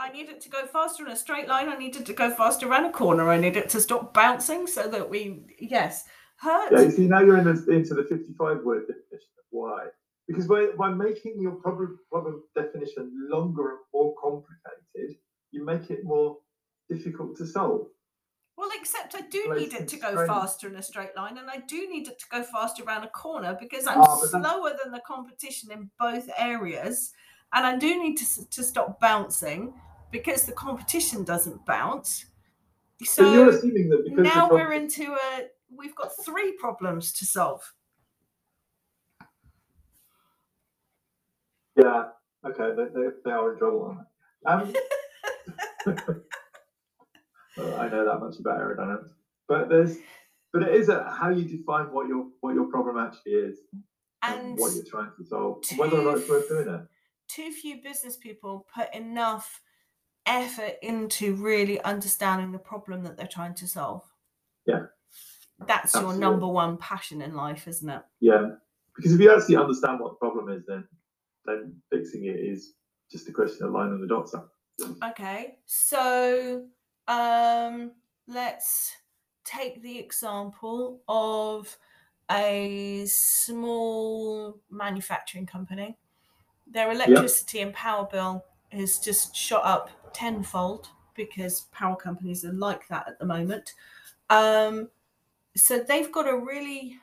I 0.00 0.10
need 0.10 0.30
it 0.30 0.40
to 0.42 0.48
go 0.48 0.66
faster 0.66 1.04
in 1.04 1.12
a 1.12 1.16
straight 1.16 1.46
line. 1.46 1.68
I 1.68 1.76
need 1.76 1.94
it 1.94 2.06
to 2.06 2.14
go 2.14 2.30
faster 2.30 2.66
around 2.66 2.86
a 2.86 2.90
corner. 2.90 3.28
I 3.28 3.38
need 3.38 3.56
it 3.56 3.68
to 3.70 3.80
stop 3.80 4.14
bouncing 4.14 4.66
so 4.66 4.88
that 4.88 5.10
we, 5.10 5.44
yes, 5.58 6.04
hurt. 6.36 6.72
Yeah, 6.72 6.88
see, 6.88 7.06
now 7.06 7.20
you're 7.20 7.36
in 7.36 7.44
the, 7.44 7.70
into 7.70 7.92
the 7.94 8.04
55 8.04 8.62
word 8.64 8.86
definition 8.86 9.28
of 9.38 9.44
why. 9.50 9.88
Because 10.26 10.46
by, 10.46 10.68
by 10.78 10.88
making 10.90 11.36
your 11.38 11.52
problem, 11.52 11.98
problem 12.10 12.42
definition 12.54 13.12
longer 13.28 13.70
and 13.70 13.78
more 13.92 14.14
complicated, 14.22 15.18
you 15.50 15.66
make 15.66 15.90
it 15.90 16.04
more 16.04 16.38
difficult 16.88 17.36
to 17.36 17.46
solve. 17.46 17.88
Well, 18.56 18.68
except 18.78 19.14
I 19.14 19.22
do 19.22 19.54
need 19.56 19.72
it 19.72 19.88
to 19.88 19.96
go 19.96 20.26
faster 20.26 20.68
in 20.68 20.76
a 20.76 20.82
straight 20.82 21.16
line, 21.16 21.38
and 21.38 21.48
I 21.48 21.58
do 21.66 21.88
need 21.88 22.08
it 22.08 22.18
to 22.18 22.26
go 22.30 22.42
faster 22.42 22.84
around 22.84 23.04
a 23.04 23.08
corner 23.10 23.56
because 23.58 23.86
I'm 23.86 24.00
Ah, 24.00 24.18
but 24.20 24.30
that's- 24.32 24.52
slower 24.52 24.76
than 24.82 24.92
the 24.92 25.00
competition 25.00 25.70
in 25.72 25.90
both 25.98 26.28
areas, 26.36 27.12
and 27.54 27.66
I 27.66 27.76
do 27.76 28.02
need 28.02 28.16
to 28.18 28.44
to 28.50 28.62
stop 28.62 29.00
bouncing 29.00 29.72
because 30.10 30.44
the 30.44 30.52
competition 30.52 31.24
doesn't 31.24 31.64
bounce. 31.64 32.26
So, 33.02 33.32
you're 33.32 33.48
assuming 33.48 33.88
that 33.88 34.04
because 34.04 34.24
now 34.24 34.50
we're 34.50 34.72
into 34.74 35.14
a 35.14 35.48
we've 35.74 35.94
got 35.94 36.10
three 36.22 36.52
problems 36.58 37.12
to 37.14 37.24
solve. 37.24 37.62
Yeah. 41.76 42.08
Okay. 42.44 42.74
They, 42.76 42.84
they, 42.94 43.08
they 43.24 43.30
are 43.30 43.52
in 43.52 43.58
trouble, 43.58 43.96
aren't 44.44 44.74
they? 44.74 45.92
Um, 45.92 46.22
I 47.58 47.88
know 47.88 48.04
that 48.04 48.20
much 48.20 48.38
about 48.38 48.60
aerodynamics, 48.60 49.10
but 49.48 49.68
there's, 49.68 49.96
but 50.52 50.62
it 50.62 50.74
is 50.74 50.88
a, 50.88 51.04
how 51.10 51.30
you 51.30 51.44
define 51.44 51.86
what 51.92 52.08
your 52.08 52.28
what 52.40 52.54
your 52.54 52.66
problem 52.66 52.96
actually 52.96 53.32
is 53.32 53.58
and, 54.22 54.40
And 54.40 54.58
what 54.58 54.74
you're 54.74 54.84
trying 54.84 55.10
to 55.18 55.24
solve, 55.24 55.62
whether 55.76 55.98
or 55.98 56.04
not 56.04 56.18
it's 56.18 56.28
worth 56.28 56.48
doing 56.48 56.68
it. 56.68 56.80
too 57.28 57.50
few 57.52 57.82
business 57.82 58.16
people 58.16 58.66
put 58.74 58.94
enough 58.94 59.62
effort 60.26 60.74
into 60.82 61.34
really 61.36 61.80
understanding 61.82 62.52
the 62.52 62.58
problem 62.58 63.02
that 63.04 63.16
they're 63.16 63.26
trying 63.26 63.54
to 63.54 63.66
solve. 63.66 64.02
Yeah. 64.66 64.86
That's 65.66 65.94
your 65.94 66.14
number 66.14 66.46
one 66.46 66.76
passion 66.78 67.20
in 67.20 67.34
life, 67.34 67.68
isn't 67.68 67.88
it? 67.88 68.02
Yeah, 68.20 68.50
because 68.96 69.12
if 69.12 69.20
you 69.20 69.34
actually 69.34 69.56
understand 69.56 70.00
what 70.00 70.12
the 70.12 70.16
problem 70.16 70.48
is, 70.48 70.64
then 70.66 70.86
then 71.46 71.74
fixing 71.90 72.24
it 72.24 72.36
is 72.36 72.74
just 73.10 73.28
a 73.28 73.32
question 73.32 73.66
of 73.66 73.72
lining 73.72 74.00
the 74.00 74.06
dots 74.06 74.34
up. 74.34 74.48
Okay. 75.04 75.56
So 75.66 76.64
um 77.10 77.92
let's 78.26 78.96
take 79.44 79.82
the 79.82 79.98
example 79.98 81.02
of 81.08 81.76
a 82.30 83.04
small 83.06 84.60
manufacturing 84.70 85.46
company. 85.46 85.98
Their 86.66 86.92
electricity 86.92 87.60
and 87.60 87.74
power 87.74 88.06
bill 88.10 88.44
has 88.70 89.00
just 89.00 89.34
shot 89.34 89.64
up 89.64 89.90
tenfold 90.12 90.88
because 91.14 91.62
power 91.72 91.96
companies 91.96 92.44
are 92.44 92.52
like 92.52 92.86
that 92.88 93.08
at 93.08 93.18
the 93.18 93.26
moment. 93.26 93.74
Um, 94.28 94.90
so 95.56 95.80
they've 95.80 96.12
got 96.12 96.28
a 96.28 96.38
really 96.38 97.00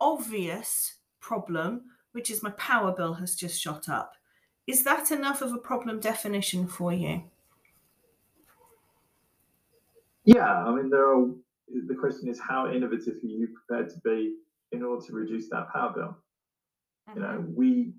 obvious 0.00 0.94
problem, 1.20 1.84
which 2.12 2.30
is 2.30 2.42
my 2.42 2.50
power 2.50 2.92
bill 2.92 3.14
has 3.14 3.36
just 3.36 3.60
shot 3.60 3.88
up. 3.88 4.16
Is 4.66 4.82
that 4.82 5.12
enough 5.12 5.42
of 5.42 5.52
a 5.52 5.58
problem 5.58 6.00
definition 6.00 6.66
for 6.66 6.92
you? 6.92 7.22
Yeah, 10.26 10.64
I 10.64 10.74
mean, 10.74 10.90
there 10.90 11.16
are. 11.16 11.26
The 11.88 11.94
question 11.94 12.28
is, 12.28 12.38
how 12.38 12.70
innovative 12.70 13.14
are 13.14 13.26
you 13.26 13.48
prepared 13.48 13.90
to 13.90 14.00
be 14.04 14.36
in 14.70 14.82
order 14.82 15.04
to 15.06 15.12
reduce 15.12 15.48
that 15.50 15.72
power 15.72 15.92
bill? 15.92 16.16
You 17.14 17.22
know, 17.22 17.28
mm-hmm. 17.28 17.54
we 17.54 17.92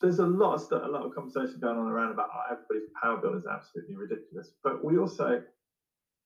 there's 0.00 0.18
a 0.18 0.26
lot 0.26 0.54
of 0.54 0.60
stuff, 0.60 0.82
a 0.84 0.88
lot 0.88 1.04
of 1.04 1.14
conversation 1.14 1.58
going 1.60 1.78
on 1.78 1.86
around 1.86 2.12
about 2.12 2.28
oh, 2.32 2.42
everybody's 2.52 2.88
power 3.00 3.16
bill 3.16 3.34
is 3.34 3.46
absolutely 3.46 3.96
ridiculous, 3.96 4.52
but 4.62 4.84
we 4.84 4.98
also, 4.98 5.42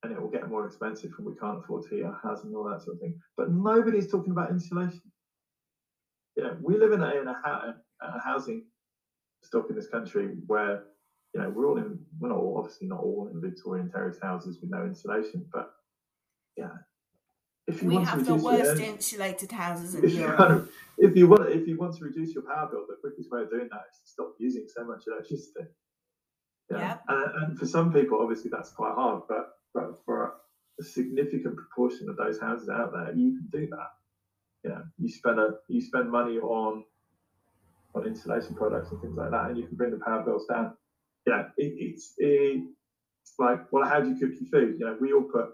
and 0.03 0.13
it 0.13 0.21
will 0.21 0.31
get 0.31 0.49
more 0.49 0.67
expensive, 0.67 1.13
and 1.19 1.27
we 1.27 1.35
can't 1.37 1.59
afford 1.59 1.85
to 1.85 1.95
heat 1.95 2.03
our 2.03 2.19
house 2.23 2.45
and 2.45 2.55
all 2.55 2.65
that 2.65 2.83
sort 2.83 2.97
of 2.97 3.01
thing. 3.01 3.19
But 3.37 3.51
nobody's 3.51 4.11
talking 4.11 4.33
about 4.33 4.51
insulation. 4.51 5.03
You 6.37 6.45
know, 6.45 6.57
we 6.61 6.79
live 6.79 6.93
in 6.93 7.03
a, 7.03 7.11
in 7.21 7.29
a, 7.29 7.77
a 8.03 8.21
housing 8.23 8.65
stock 9.43 9.67
in 9.71 9.77
this 9.77 9.89
country 9.89 10.29
where 10.47 10.85
you 11.35 11.41
know 11.41 11.51
we're 11.51 11.69
all 11.69 11.79
in, 11.79 11.99
we're 12.19 12.29
not 12.29 12.39
all, 12.39 12.59
obviously 12.59 12.89
not 12.89 13.01
all 13.01 13.31
in 13.33 13.41
Victorian 13.41 13.91
terrace 13.91 14.19
houses 14.23 14.59
with 14.61 14.71
no 14.71 14.85
insulation, 14.85 15.47
but 15.53 15.73
yeah, 16.57 16.71
if 17.67 17.83
you 17.83 17.89
we 17.89 17.95
want 17.97 18.07
to 18.07 18.11
have 18.11 18.27
the 18.27 18.33
reduce 18.35 18.43
your 18.45 18.53
worst 18.53 18.71
energy- 18.71 18.87
insulated 18.87 19.53
houses 19.53 19.95
in 19.95 20.05
if 20.05 20.13
you, 20.15 20.21
Europe. 20.21 20.37
kind 20.39 20.53
of- 20.55 20.71
if 20.99 21.17
you 21.17 21.29
want 21.29 21.49
if 21.49 21.67
you 21.69 21.79
want 21.79 21.97
to 21.97 22.05
reduce 22.05 22.35
your 22.35 22.43
power 22.45 22.69
bill, 22.71 22.85
the 22.89 22.97
quickest 23.01 23.31
way 23.31 23.43
of 23.43 23.51
doing 23.51 23.69
that 23.73 23.83
is 23.93 24.01
to 24.01 24.09
stop 24.09 24.35
using 24.39 24.67
so 24.69 24.85
much 24.85 25.05
electricity. 25.07 25.67
Yeah. 26.71 26.79
Yep. 26.79 27.03
And, 27.09 27.45
and 27.45 27.59
for 27.59 27.67
some 27.67 27.93
people, 27.93 28.21
obviously, 28.21 28.51
that's 28.51 28.71
quite 28.71 28.95
hard, 28.95 29.23
but 29.29 29.59
but 29.75 30.05
for 30.05 30.35
a 30.81 30.85
significant 30.85 31.57
proportion 31.57 32.09
of 32.09 32.17
those 32.17 32.41
houses 32.41 32.69
out 32.69 32.93
there, 32.93 33.13
you 33.15 33.33
can 33.39 33.49
do 33.51 33.67
that. 33.69 33.91
You 34.65 34.71
know, 34.71 34.83
you 34.99 35.09
spend 35.11 35.39
a 35.41 35.55
you 35.69 35.81
spend 35.81 36.11
money 36.11 36.39
on 36.39 36.85
on 37.95 38.07
insulation 38.07 38.55
products 38.55 38.91
and 38.93 39.01
things 39.01 39.17
like 39.17 39.31
that, 39.31 39.47
and 39.47 39.59
you 39.59 39.67
can 39.67 39.77
bring 39.77 39.91
the 39.91 39.99
power 40.05 40.23
bills 40.23 40.47
down. 40.47 40.75
Yeah, 41.27 41.49
it, 41.57 41.95
it's 42.19 43.35
like 43.39 43.73
well, 43.73 43.89
how 43.89 44.01
do 44.01 44.09
you 44.11 44.19
cook 44.19 44.33
your 44.41 44.51
food? 44.51 44.77
You 44.79 44.87
know, 44.87 44.97
we 45.01 45.13
all 45.13 45.23
put 45.23 45.51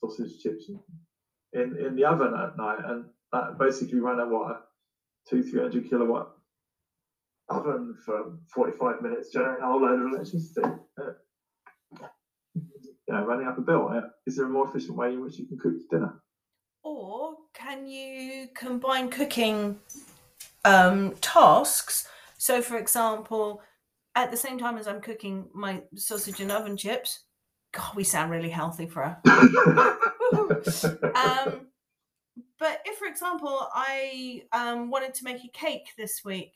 sausage 0.00 0.42
chips 0.42 0.68
in 0.68 0.80
in, 1.52 1.76
in 1.84 1.96
the 1.96 2.04
oven 2.04 2.34
at 2.34 2.56
night, 2.56 2.78
and 2.84 3.04
that 3.32 3.58
basically 3.58 4.00
ran 4.00 4.20
a 4.20 4.26
what 4.26 4.68
two 5.28 5.42
three 5.42 5.60
hundred 5.60 5.88
kilowatt 5.88 6.30
oven 7.48 7.94
for 8.04 8.38
forty 8.52 8.76
five 8.76 9.02
minutes, 9.02 9.32
generating 9.32 9.62
a 9.62 9.66
whole 9.66 9.80
load 9.80 10.00
of 10.00 10.12
electricity. 10.12 10.62
Uh, 11.00 11.12
you 13.08 13.14
know, 13.14 13.24
running 13.24 13.46
up 13.46 13.58
a 13.58 13.60
bill. 13.60 13.88
Uh, 13.88 14.08
Is 14.26 14.36
there 14.36 14.46
a 14.46 14.48
more 14.48 14.68
efficient 14.68 14.96
way 14.96 15.12
in 15.12 15.20
which 15.20 15.38
you 15.38 15.46
can 15.46 15.58
cook 15.58 15.74
dinner? 15.90 16.22
Or 16.82 17.34
can 17.52 17.86
you 17.86 18.48
combine 18.54 19.10
cooking 19.10 19.78
um, 20.64 21.14
tasks? 21.20 22.08
So, 22.38 22.62
for 22.62 22.76
example, 22.76 23.60
at 24.14 24.30
the 24.30 24.36
same 24.36 24.58
time 24.58 24.76
as 24.76 24.86
I'm 24.86 25.00
cooking 25.00 25.48
my 25.54 25.82
sausage 25.94 26.40
and 26.40 26.52
oven 26.52 26.76
chips, 26.76 27.24
God, 27.72 27.96
we 27.96 28.04
sound 28.04 28.30
really 28.30 28.50
healthy 28.50 28.86
for 28.86 29.02
a. 29.02 29.18
um, 31.14 31.66
but 32.58 32.80
if, 32.84 32.98
for 32.98 33.06
example, 33.06 33.68
I 33.74 34.42
um, 34.52 34.90
wanted 34.90 35.14
to 35.14 35.24
make 35.24 35.42
a 35.44 35.48
cake 35.48 35.88
this 35.96 36.20
week 36.24 36.52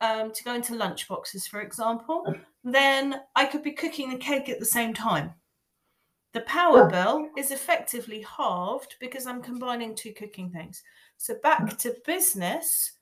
um, 0.00 0.32
to 0.32 0.44
go 0.44 0.54
into 0.54 0.74
lunch 0.74 1.08
boxes, 1.08 1.46
for 1.46 1.60
example, 1.60 2.32
then 2.64 3.20
I 3.34 3.46
could 3.46 3.62
be 3.62 3.72
cooking 3.72 4.10
the 4.10 4.16
cake 4.16 4.48
at 4.48 4.60
the 4.60 4.64
same 4.64 4.94
time. 4.94 5.34
The 6.32 6.42
power 6.42 6.88
bill 6.88 7.28
is 7.36 7.50
effectively 7.50 8.24
halved 8.36 8.96
because 9.00 9.26
I'm 9.26 9.42
combining 9.42 9.94
two 9.94 10.12
cooking 10.12 10.50
things. 10.50 10.82
So, 11.18 11.34
back 11.42 11.76
to 11.78 11.94
business, 12.06 12.92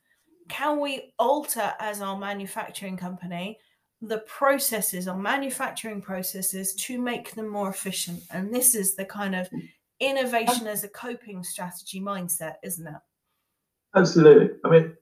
can 0.49 0.81
we 0.81 1.13
alter 1.17 1.73
as 1.79 2.01
our 2.01 2.17
manufacturing 2.17 2.97
company 2.97 3.57
the 4.01 4.19
processes, 4.19 5.07
our 5.07 5.17
manufacturing 5.17 6.01
processes, 6.01 6.73
to 6.75 6.99
make 6.99 7.35
them 7.35 7.47
more 7.47 7.69
efficient? 7.69 8.21
And 8.31 8.53
this 8.53 8.75
is 8.75 8.95
the 8.95 9.05
kind 9.05 9.35
of 9.35 9.49
innovation 9.99 10.67
as 10.67 10.83
a 10.83 10.89
coping 10.89 11.43
strategy 11.43 12.01
mindset, 12.01 12.55
isn't 12.63 12.87
it? 12.87 13.01
Absolutely. 13.95 14.57
I 14.65 14.69
mean, 14.69 14.97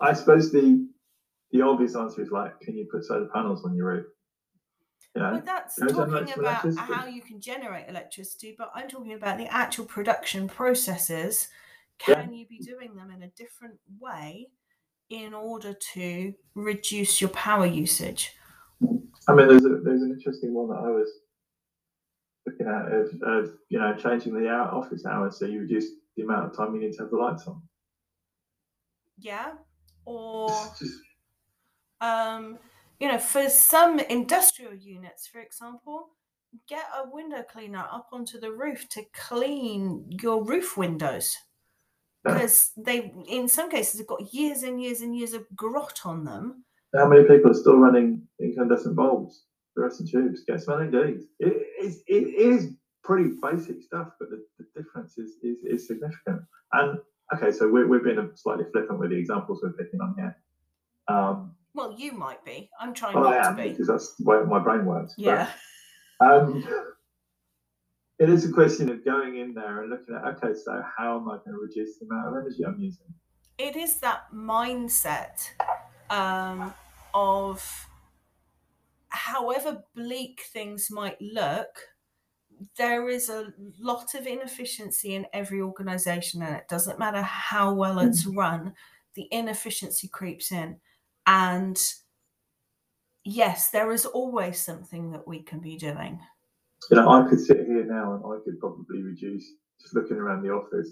I 0.00 0.12
suppose 0.12 0.50
the 0.50 0.88
the 1.52 1.62
obvious 1.62 1.94
answer 1.94 2.20
is 2.20 2.32
like, 2.32 2.60
can 2.60 2.76
you 2.76 2.86
put 2.90 3.04
solar 3.04 3.26
panels 3.26 3.64
on 3.64 3.76
your 3.76 3.86
roof? 3.86 4.06
You 5.14 5.22
know, 5.22 5.30
But 5.34 5.44
that's 5.46 5.76
talking 5.76 6.32
about 6.36 6.76
how 6.76 7.06
you 7.06 7.22
can 7.22 7.40
generate 7.40 7.88
electricity, 7.88 8.56
but 8.58 8.72
I'm 8.74 8.88
talking 8.88 9.12
about 9.12 9.38
the 9.38 9.46
actual 9.46 9.84
production 9.84 10.48
processes. 10.48 11.48
Yeah. 12.08 12.22
Can 12.22 12.34
you 12.34 12.46
be 12.46 12.58
doing 12.58 12.96
them 12.96 13.12
in 13.12 13.22
a 13.22 13.28
different 13.28 13.78
way 14.00 14.48
in 15.10 15.34
order 15.34 15.74
to 15.94 16.34
reduce 16.54 17.20
your 17.20 17.30
power 17.30 17.66
usage? 17.66 18.32
I 19.28 19.34
mean, 19.34 19.48
there's 19.48 19.64
a, 19.64 19.80
there's 19.82 20.02
an 20.02 20.10
interesting 20.10 20.52
one 20.54 20.68
that 20.68 20.82
I 20.84 20.90
was 20.90 21.08
looking 22.46 22.66
at 22.66 22.92
of, 22.92 23.22
of 23.22 23.54
you 23.70 23.78
know 23.78 23.94
changing 23.94 24.34
the 24.34 24.48
hour, 24.48 24.68
office 24.68 25.06
hours 25.06 25.38
so 25.38 25.46
you 25.46 25.60
reduce 25.60 25.86
the 26.16 26.22
amount 26.22 26.46
of 26.46 26.56
time 26.56 26.74
you 26.74 26.80
need 26.80 26.92
to 26.92 27.02
have 27.02 27.10
the 27.10 27.16
lights 27.16 27.46
on. 27.46 27.62
Yeah. 29.18 29.52
Or 30.04 30.50
um, 32.00 32.58
you 33.00 33.08
know, 33.08 33.18
for 33.18 33.48
some 33.48 33.98
industrial 33.98 34.74
units, 34.74 35.26
for 35.26 35.40
example, 35.40 36.10
get 36.68 36.84
a 36.96 37.08
window 37.08 37.42
cleaner 37.42 37.84
up 37.90 38.08
onto 38.12 38.38
the 38.38 38.52
roof 38.52 38.88
to 38.90 39.02
clean 39.14 40.06
your 40.22 40.44
roof 40.44 40.76
windows. 40.76 41.36
Because 42.24 42.72
they, 42.76 43.12
in 43.28 43.48
some 43.48 43.70
cases, 43.70 44.00
have 44.00 44.06
got 44.06 44.32
years 44.32 44.62
and 44.62 44.80
years 44.82 45.00
and 45.02 45.16
years 45.16 45.32
of 45.34 45.44
grot 45.54 46.00
on 46.04 46.24
them. 46.24 46.64
how 46.96 47.06
many 47.08 47.24
people 47.24 47.50
are 47.50 47.54
still 47.54 47.76
running 47.78 48.22
incandescent 48.40 48.96
bulbs, 48.96 49.44
fluorescent 49.74 50.08
tubes, 50.10 50.42
get 50.46 50.62
some 50.62 50.78
LEDs. 50.78 51.24
It, 51.38 51.52
it's, 51.78 51.98
it 52.06 52.24
is 52.34 52.72
pretty 53.02 53.30
basic 53.42 53.82
stuff, 53.82 54.08
but 54.18 54.30
the, 54.30 54.42
the 54.58 54.64
difference 54.82 55.18
is, 55.18 55.32
is, 55.42 55.58
is 55.64 55.86
significant. 55.86 56.40
And 56.72 56.98
okay, 57.34 57.50
so 57.52 57.70
we're, 57.70 57.86
we're 57.88 58.00
being 58.00 58.30
slightly 58.34 58.64
flippant 58.72 58.98
with 58.98 59.10
the 59.10 59.16
examples 59.16 59.60
we're 59.62 59.72
picking 59.72 60.00
on 60.00 60.14
here. 60.16 60.36
Um, 61.08 61.54
Well, 61.74 61.94
you 61.98 62.12
might 62.12 62.42
be. 62.44 62.70
I'm 62.80 62.94
trying 62.94 63.14
well, 63.20 63.28
I 63.28 63.36
not 63.36 63.46
am 63.46 63.56
to 63.56 63.62
be. 63.64 63.68
because 63.70 63.88
that's 63.88 64.14
the 64.14 64.24
way 64.24 64.42
my 64.46 64.60
brain 64.60 64.86
works. 64.86 65.14
but- 65.16 65.22
Yeah. 65.24 65.50
Um, 66.20 66.64
it 68.18 68.30
is 68.30 68.48
a 68.48 68.52
question 68.52 68.90
of 68.90 69.04
going 69.04 69.38
in 69.38 69.54
there 69.54 69.82
and 69.82 69.90
looking 69.90 70.14
at 70.14 70.24
okay, 70.36 70.54
so 70.54 70.82
how 70.96 71.18
am 71.18 71.28
I 71.28 71.36
going 71.38 71.56
to 71.56 71.58
reduce 71.60 71.98
the 71.98 72.06
amount 72.06 72.28
of 72.28 72.34
energy 72.42 72.64
I'm 72.64 72.80
using? 72.80 73.06
It 73.58 73.76
is 73.76 73.98
that 74.00 74.32
mindset 74.32 75.48
um, 76.10 76.74
of 77.12 77.88
however 79.08 79.84
bleak 79.94 80.42
things 80.52 80.90
might 80.90 81.20
look, 81.20 81.68
there 82.76 83.08
is 83.08 83.28
a 83.28 83.52
lot 83.78 84.14
of 84.14 84.26
inefficiency 84.26 85.14
in 85.14 85.26
every 85.32 85.60
organization, 85.60 86.42
and 86.42 86.56
it 86.56 86.68
doesn't 86.68 86.98
matter 86.98 87.22
how 87.22 87.72
well 87.72 87.98
it's 87.98 88.26
run, 88.26 88.74
the 89.14 89.28
inefficiency 89.30 90.08
creeps 90.08 90.52
in. 90.52 90.78
And 91.26 91.80
yes, 93.24 93.70
there 93.70 93.92
is 93.92 94.06
always 94.06 94.60
something 94.60 95.12
that 95.12 95.26
we 95.26 95.42
can 95.42 95.60
be 95.60 95.76
doing. 95.76 96.20
You 96.90 96.96
know, 96.96 97.08
I 97.10 97.28
could 97.28 97.40
sit 97.40 97.66
here 97.66 97.84
now 97.84 98.14
and 98.14 98.24
I 98.24 98.42
could 98.44 98.60
probably 98.60 99.02
reduce 99.02 99.44
just 99.80 99.94
looking 99.94 100.16
around 100.16 100.42
the 100.42 100.50
office 100.50 100.90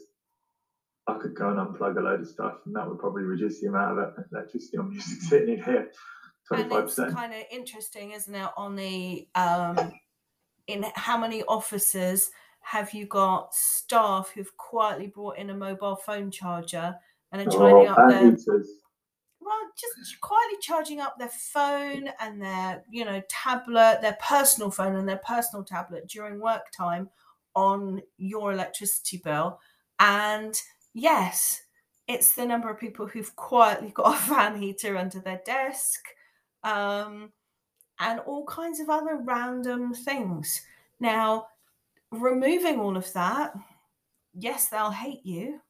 I 1.07 1.19
could 1.19 1.35
go 1.35 1.51
and 1.51 1.59
unplug 1.59 1.97
a 1.97 2.01
load 2.01 2.21
of 2.21 2.29
stuff, 2.29 2.55
and 2.65 2.77
that 2.77 2.89
would 2.89 2.99
probably 2.99 3.25
reduce 3.25 3.61
the 3.61 3.69
amount 3.69 3.99
of 3.99 4.25
electricity 4.33 4.79
I'm 4.79 4.93
using 4.93 5.17
sitting 5.21 5.55
in 5.59 5.63
here. 5.63 5.91
And 6.51 6.71
it's 6.73 6.97
kind 6.97 7.33
of 7.33 7.43
interesting, 7.51 8.13
isn't 8.13 8.35
it? 8.35 8.49
On 8.57 8.77
the 8.77 9.27
um, 9.35 9.93
in 10.67 10.85
how 10.95 11.17
many 11.17 11.43
offices 11.45 12.31
have 12.61 12.93
you 12.93 13.07
got 13.07 13.55
staff 13.55 14.31
who've 14.35 14.57
quietly 14.57 15.09
brought 15.09 15.39
in 15.39 15.51
a 15.51 15.55
mobile 15.55 15.97
phone 15.97 16.31
charger 16.31 16.95
and 17.33 17.43
are 17.43 17.51
charging 17.51 17.89
oh, 17.89 17.95
up 17.95 18.11
their 18.11 18.27
well, 19.45 19.59
just 19.79 20.21
quietly 20.21 20.59
charging 20.61 21.01
up 21.01 21.19
their 21.19 21.29
phone 21.29 22.09
and 22.21 22.41
their 22.41 22.85
you 22.91 23.05
know 23.05 23.23
tablet, 23.29 23.99
their 24.01 24.17
personal 24.27 24.71
phone 24.71 24.97
and 24.97 25.09
their 25.09 25.21
personal 25.27 25.65
tablet 25.65 26.09
during 26.09 26.41
work 26.41 26.71
time 26.77 27.09
on 27.55 28.01
your 28.19 28.53
electricity 28.53 29.21
bill. 29.23 29.59
And 29.99 30.59
yes, 30.95 31.63
it's 32.09 32.35
the 32.35 32.47
number 32.47 32.71
of 32.71 32.81
people 32.81 33.07
who've 33.07 33.35
quietly 33.37 33.91
got 33.91 34.15
a 34.15 34.19
fan 34.19 34.61
heater 34.61 34.97
under 34.97 35.21
their 35.21 35.41
desk. 35.45 36.01
Um, 36.65 37.33
and 38.03 38.21
all 38.21 38.45
kinds 38.47 38.81
of 38.81 38.91
other 38.91 39.17
random 39.23 39.95
things. 39.95 40.63
Now, 40.99 41.47
removing 42.11 42.81
all 42.81 42.97
of 42.97 43.13
that, 43.13 43.55
yes, 44.35 44.69
they'll 44.69 44.91
hate 44.91 45.25
you, 45.25 45.61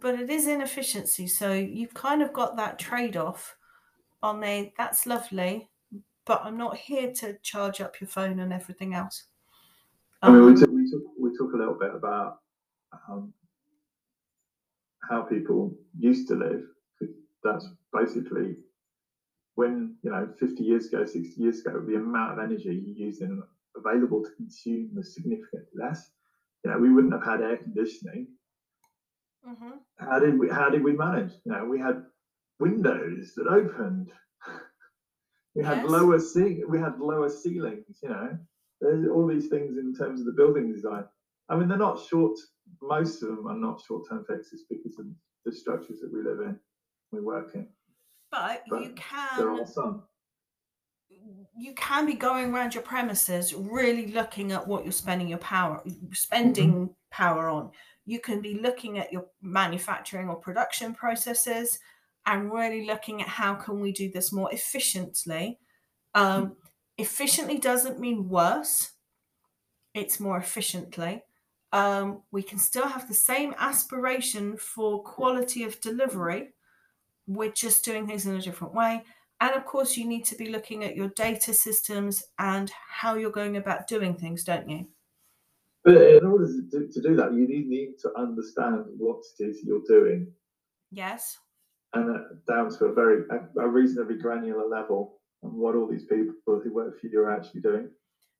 but 0.00 0.14
it 0.14 0.30
is 0.30 0.46
inefficiency. 0.46 1.26
So 1.26 1.52
you've 1.52 1.94
kind 1.94 2.22
of 2.22 2.32
got 2.32 2.56
that 2.56 2.78
trade 2.78 3.16
off 3.16 3.56
on 4.22 4.42
a 4.44 4.72
that's 4.76 5.06
lovely, 5.06 5.68
but 6.24 6.42
I'm 6.44 6.56
not 6.56 6.76
here 6.76 7.12
to 7.14 7.36
charge 7.42 7.80
up 7.80 8.00
your 8.00 8.08
phone 8.08 8.40
and 8.40 8.52
everything 8.52 8.94
else. 8.94 9.24
Um, 10.22 10.34
I 10.34 10.36
mean, 10.36 10.46
we 10.46 10.52
um, 10.52 10.56
took, 10.56 10.70
we 10.70 10.90
took, 10.90 11.02
we 11.20 11.36
talk 11.36 11.52
a 11.54 11.56
little 11.56 11.78
bit 11.78 11.94
about 11.94 12.38
um, 13.08 13.32
how 15.08 15.22
people 15.22 15.74
used 15.98 16.28
to 16.28 16.34
live. 16.34 16.62
That's 17.44 17.68
basically 17.92 18.56
when 19.56 19.96
you 20.02 20.10
know 20.10 20.28
50 20.38 20.62
years 20.62 20.86
ago 20.86 21.04
60 21.04 21.40
years 21.40 21.60
ago 21.60 21.80
the 21.80 21.96
amount 21.96 22.32
of 22.32 22.38
energy 22.38 22.68
you 22.68 23.06
used 23.06 23.22
and 23.22 23.42
available 23.76 24.22
to 24.22 24.30
consume 24.36 24.90
was 24.94 25.14
significantly 25.14 25.66
less 25.74 26.10
you 26.64 26.70
know 26.70 26.78
we 26.78 26.92
wouldn't 26.92 27.12
have 27.12 27.24
had 27.24 27.40
air 27.40 27.56
conditioning 27.56 28.26
mm-hmm. 29.46 29.70
how 29.98 30.18
did 30.18 30.38
we 30.38 30.48
how 30.48 30.68
did 30.70 30.82
we 30.82 30.92
manage? 30.92 31.32
You 31.44 31.52
know 31.52 31.64
we 31.64 31.78
had 31.78 32.04
windows 32.60 33.32
that 33.36 33.46
opened. 33.46 34.10
We 35.54 35.64
had 35.64 35.78
yes. 35.78 35.90
lower 35.90 36.18
ce- 36.18 36.68
we 36.68 36.78
had 36.78 37.00
lower 37.00 37.30
ceilings 37.30 37.98
you 38.02 38.10
know. 38.10 38.38
There's 38.82 39.08
all 39.08 39.26
these 39.26 39.48
things 39.48 39.78
in 39.78 39.94
terms 39.94 40.20
of 40.20 40.26
the 40.26 40.32
building 40.32 40.70
design. 40.70 41.04
I 41.48 41.56
mean 41.56 41.66
they're 41.66 41.78
not 41.78 41.98
short 42.10 42.38
most 42.82 43.22
of 43.22 43.28
them 43.30 43.46
are 43.46 43.56
not 43.56 43.80
short-term 43.80 44.26
fixes 44.28 44.64
because 44.68 44.98
of 44.98 45.06
the 45.46 45.52
structures 45.52 46.00
that 46.00 46.12
we 46.12 46.22
live 46.22 46.40
in 46.40 46.58
we 47.12 47.20
work 47.20 47.54
in. 47.54 47.68
But, 48.30 48.64
but 48.68 48.82
you 48.82 48.90
can 48.90 49.38
there 49.38 49.50
are 49.50 49.66
some. 49.66 50.02
You 51.56 51.72
can 51.74 52.04
be 52.04 52.14
going 52.14 52.52
around 52.52 52.74
your 52.74 52.82
premises 52.82 53.54
really 53.54 54.08
looking 54.08 54.52
at 54.52 54.66
what 54.66 54.84
you're 54.84 54.92
spending 54.92 55.28
your 55.28 55.38
power 55.38 55.82
spending 56.12 56.72
mm-hmm. 56.72 56.92
power 57.10 57.48
on 57.48 57.70
you 58.06 58.20
can 58.20 58.40
be 58.40 58.58
looking 58.60 58.98
at 58.98 59.12
your 59.12 59.26
manufacturing 59.42 60.28
or 60.28 60.36
production 60.36 60.94
processes 60.94 61.78
and 62.24 62.52
really 62.52 62.86
looking 62.86 63.20
at 63.20 63.28
how 63.28 63.54
can 63.54 63.80
we 63.80 63.92
do 63.92 64.10
this 64.10 64.32
more 64.32 64.52
efficiently 64.52 65.58
um, 66.14 66.44
mm-hmm. 66.44 66.52
efficiently 66.98 67.58
doesn't 67.58 68.00
mean 68.00 68.28
worse 68.28 68.92
it's 69.94 70.20
more 70.20 70.38
efficiently 70.38 71.22
um, 71.72 72.22
we 72.30 72.42
can 72.42 72.58
still 72.58 72.86
have 72.86 73.08
the 73.08 73.14
same 73.14 73.54
aspiration 73.58 74.56
for 74.56 75.02
quality 75.02 75.64
of 75.64 75.80
delivery 75.80 76.54
we're 77.26 77.50
just 77.50 77.84
doing 77.84 78.06
things 78.06 78.26
in 78.26 78.36
a 78.36 78.40
different 78.40 78.74
way. 78.74 79.02
And 79.40 79.54
of 79.54 79.66
course, 79.66 79.96
you 79.96 80.06
need 80.06 80.24
to 80.26 80.36
be 80.36 80.48
looking 80.48 80.84
at 80.84 80.96
your 80.96 81.08
data 81.08 81.52
systems 81.52 82.22
and 82.38 82.70
how 82.88 83.16
you're 83.16 83.30
going 83.30 83.56
about 83.56 83.86
doing 83.86 84.14
things, 84.14 84.44
don't 84.44 84.68
you? 84.68 84.86
But 85.86 85.98
in 85.98 86.26
order 86.26 86.46
to 86.48 86.62
do, 86.62 86.88
to 86.92 87.00
do 87.00 87.14
that, 87.14 87.32
you 87.32 87.46
need 87.46 87.94
to 88.02 88.10
understand 88.18 88.86
what 88.98 89.22
it 89.38 89.44
is 89.44 89.62
you're 89.64 89.84
doing. 89.86 90.26
Yes. 90.90 91.38
And 91.94 92.10
uh, 92.10 92.20
down 92.48 92.76
to 92.76 92.86
a 92.86 92.92
very 92.92 93.22
a, 93.30 93.60
a, 93.60 93.68
reasonably 93.68 94.18
granular 94.18 94.66
level, 94.68 95.20
and 95.44 95.52
what 95.52 95.76
all 95.76 95.86
these 95.88 96.02
people 96.02 96.34
who 96.44 96.74
work 96.74 97.00
for 97.00 97.06
you 97.06 97.20
are 97.20 97.30
actually 97.30 97.60
doing. 97.60 97.88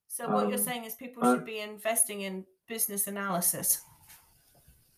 So 0.09 0.29
what 0.29 0.45
um, 0.45 0.49
you're 0.49 0.59
saying 0.59 0.87
is 0.87 0.97
people 0.97 1.23
should 1.23 1.45
be 1.47 1.61
investing 1.61 2.23
in 2.23 2.45
business 2.67 3.07
analysis. 3.07 3.81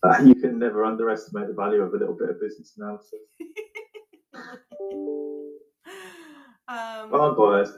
Uh, 0.03 0.23
you 0.25 0.35
can 0.35 0.59
never 0.59 0.87
underestimate 0.87 1.49
the 1.49 1.55
value 1.55 1.83
of 1.83 1.93
a 1.93 1.99
little 1.99 2.17
bit 2.17 2.31
of 2.31 2.41
business 2.41 2.73
analysis. 2.79 3.21
um, 6.67 7.15
I'm 7.15 7.37
biased. 7.37 7.75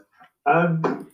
Um, 0.46 1.09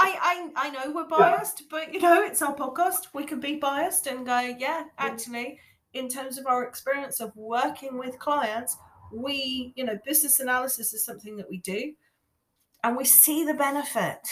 I, 0.00 0.50
I, 0.56 0.66
I, 0.66 0.70
know 0.70 0.92
we're 0.92 1.06
biased, 1.06 1.60
yeah. 1.60 1.66
but 1.70 1.94
you 1.94 2.00
know, 2.00 2.22
it's 2.22 2.42
our 2.42 2.54
podcast. 2.54 3.08
We 3.12 3.24
can 3.24 3.40
be 3.40 3.56
biased 3.56 4.06
and 4.06 4.24
go, 4.24 4.38
yeah, 4.40 4.84
actually, 4.98 5.58
in 5.92 6.08
terms 6.08 6.38
of 6.38 6.46
our 6.46 6.64
experience 6.64 7.20
of 7.20 7.36
working 7.36 7.98
with 7.98 8.18
clients, 8.18 8.76
we, 9.12 9.72
you 9.76 9.84
know, 9.84 9.98
business 10.04 10.40
analysis 10.40 10.92
is 10.92 11.04
something 11.04 11.36
that 11.36 11.50
we 11.50 11.58
do 11.58 11.92
and 12.82 12.96
we 12.96 13.04
see 13.04 13.44
the 13.44 13.54
benefit 13.54 14.26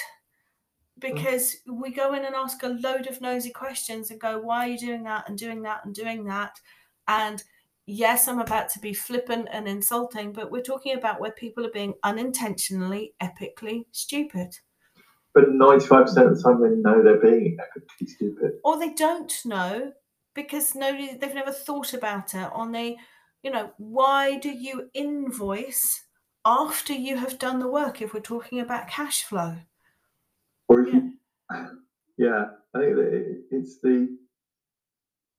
because 0.99 1.57
mm. 1.69 1.81
we 1.81 1.91
go 1.91 2.15
in 2.15 2.25
and 2.25 2.35
ask 2.35 2.63
a 2.63 2.69
load 2.69 3.07
of 3.07 3.21
nosy 3.21 3.51
questions 3.51 4.11
and 4.11 4.21
go, 4.21 4.39
why 4.39 4.67
are 4.67 4.71
you 4.71 4.79
doing 4.79 5.05
that 5.05 5.29
and 5.29 5.39
doing 5.39 5.63
that 5.63 5.85
and 5.85 5.95
doing 5.95 6.25
that? 6.25 6.61
And 7.07 7.43
yes, 7.87 8.29
I'm 8.29 8.41
about 8.41 8.69
to 8.71 8.79
be 8.79 8.93
flippant 8.93 9.49
and 9.51 9.69
insulting, 9.69 10.33
but 10.33 10.51
we're 10.51 10.63
talking 10.63 10.97
about 10.97 11.21
where 11.21 11.33
people 11.33 11.67
are 11.67 11.73
being 11.73 11.95
unintentionally, 12.03 13.15
epically 13.23 13.85
stupid. 13.93 14.59
But 15.35 15.51
95% 15.51 16.01
of 16.01 16.37
the 16.37 16.43
time 16.43 16.62
they 16.62 16.71
know 16.71 17.03
they're 17.03 17.21
being 17.21 17.57
epically 17.59 18.09
stupid. 18.09 18.53
Or 18.64 18.79
they 18.79 18.93
don't 18.95 19.33
know 19.45 19.93
because 20.35 20.75
nobody 20.75 21.17
they've 21.17 21.35
never 21.35 21.53
thought 21.53 21.93
about 21.95 22.35
it 22.35 22.51
on 22.53 22.73
the 22.73 22.97
you 23.43 23.51
know, 23.51 23.71
why 23.79 24.38
do 24.38 24.51
you 24.51 24.91
invoice 24.95 26.05
after 26.45 26.93
you 26.93 27.17
have 27.17 27.38
done 27.38 27.61
the 27.61 27.69
work 27.69 28.03
if 28.03 28.12
we're 28.12 28.21
talking 28.21 28.61
about 28.61 28.88
cash 28.88 29.23
flow? 29.23 29.57
Or 30.69 30.81
if 30.81 30.93
yeah. 30.93 31.01
you 31.01 31.79
yeah, 32.19 32.45
I 32.75 32.79
think 32.81 32.97
that 32.97 33.45
it's 33.51 33.81
the 33.81 34.17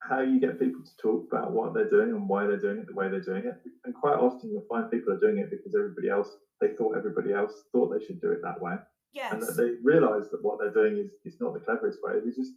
how 0.02 0.22
you 0.22 0.40
get 0.40 0.60
people 0.60 0.82
to 0.82 0.98
talk 1.02 1.28
about 1.32 1.52
what 1.52 1.74
they're 1.74 1.90
doing 1.90 2.10
and 2.10 2.28
why 2.28 2.48
they're 2.48 2.58
doing 2.58 2.80
it 2.80 2.88
the 2.88 2.94
way 2.94 3.10
they're 3.10 3.20
doing 3.20 3.46
it. 3.46 3.56
And 3.86 3.94
quite 3.94 4.16
often 4.16 4.50
you'll 4.50 4.66
find 4.70 4.90
people 4.90 5.14
are 5.14 5.20
doing 5.20 5.38
it 5.38 5.52
because 5.52 5.76
everybody 5.76 6.10
else, 6.10 6.30
they 6.62 6.70
thought 6.70 6.98
everybody 6.98 7.34
else 7.34 7.54
thought 7.72 7.94
they 7.94 8.04
should 8.04 8.22
do 8.22 8.32
it 8.32 8.42
that 8.42 8.60
way. 8.62 8.76
Yes. 9.14 9.34
And 9.34 9.58
they 9.58 9.76
realise 9.84 10.28
that 10.30 10.44
what 10.44 10.60
they're 10.60 10.74
doing 10.74 10.98
is, 10.98 11.12
is 11.26 11.42
not 11.42 11.54
the 11.54 11.60
cleverest 11.60 12.00
way. 12.04 12.14
They 12.24 12.32
just 12.32 12.54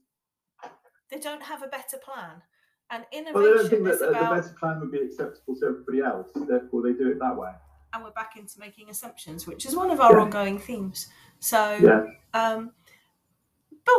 they 1.10 1.18
don't 1.18 1.42
have 1.42 1.62
a 1.62 1.68
better 1.68 1.98
plan. 1.98 2.42
And 2.90 3.04
innovation 3.12 3.34
well, 3.34 3.44
they 3.44 3.58
don't 3.58 3.70
think 3.70 3.84
that 3.84 4.08
about... 4.08 4.34
the 4.34 4.40
better 4.42 4.54
plan 4.58 4.80
would 4.80 4.92
be 4.92 5.00
acceptable 5.00 5.56
to 5.56 5.66
everybody 5.66 6.00
else. 6.00 6.28
Therefore, 6.34 6.82
they 6.82 6.92
do 6.92 7.10
it 7.10 7.18
that 7.20 7.36
way. 7.36 7.50
And 7.94 8.04
we're 8.04 8.10
back 8.10 8.36
into 8.36 8.58
making 8.58 8.90
assumptions, 8.90 9.46
which 9.46 9.66
is 9.66 9.76
one 9.76 9.90
of 9.90 10.00
our 10.00 10.12
yeah. 10.12 10.22
ongoing 10.22 10.58
themes. 10.58 11.08
So, 11.40 11.78
yeah. 11.82 12.04
um, 12.32 12.72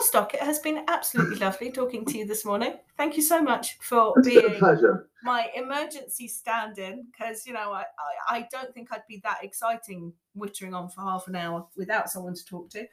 Stock, 0.03 0.33
it 0.33 0.41
has 0.41 0.59
been 0.59 0.83
absolutely 0.87 1.37
lovely 1.37 1.71
talking 1.71 2.05
to 2.05 2.17
you 2.17 2.25
this 2.25 2.45
morning. 2.45 2.73
Thank 2.97 3.15
you 3.15 3.21
so 3.21 3.41
much 3.41 3.77
for 3.79 4.13
it's 4.17 4.27
being 4.27 4.59
pleasure. 4.59 5.09
my 5.23 5.49
emergency 5.55 6.27
stand-in 6.27 7.07
because 7.11 7.47
you 7.47 7.53
know 7.53 7.71
I, 7.71 7.83
I, 8.29 8.37
I 8.37 8.47
don't 8.51 8.73
think 8.73 8.89
I'd 8.91 9.07
be 9.07 9.21
that 9.23 9.43
exciting 9.43 10.13
wittering 10.37 10.75
on 10.75 10.89
for 10.89 11.01
half 11.01 11.27
an 11.27 11.35
hour 11.35 11.65
without 11.77 12.09
someone 12.09 12.33
to 12.35 12.45
talk 12.45 12.69
to. 12.71 12.85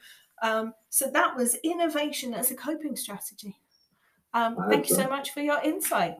Um, 0.42 0.72
so 0.88 1.11
that 1.11 1.37
was 1.37 1.57
innovation 1.57 2.33
as 2.33 2.50
a 2.50 2.55
coping 2.55 2.96
strategy. 2.96 3.57
Um, 4.33 4.57
thank 4.68 4.88
you 4.88 4.94
so 4.94 5.09
much 5.09 5.33
for 5.33 5.40
your 5.40 5.61
insight. 5.62 6.16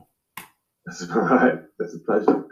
That's 0.85 1.09
all 1.15 1.21
right. 1.21 1.59
That's 1.79 1.95
a 1.95 1.99
pleasure. 1.99 2.45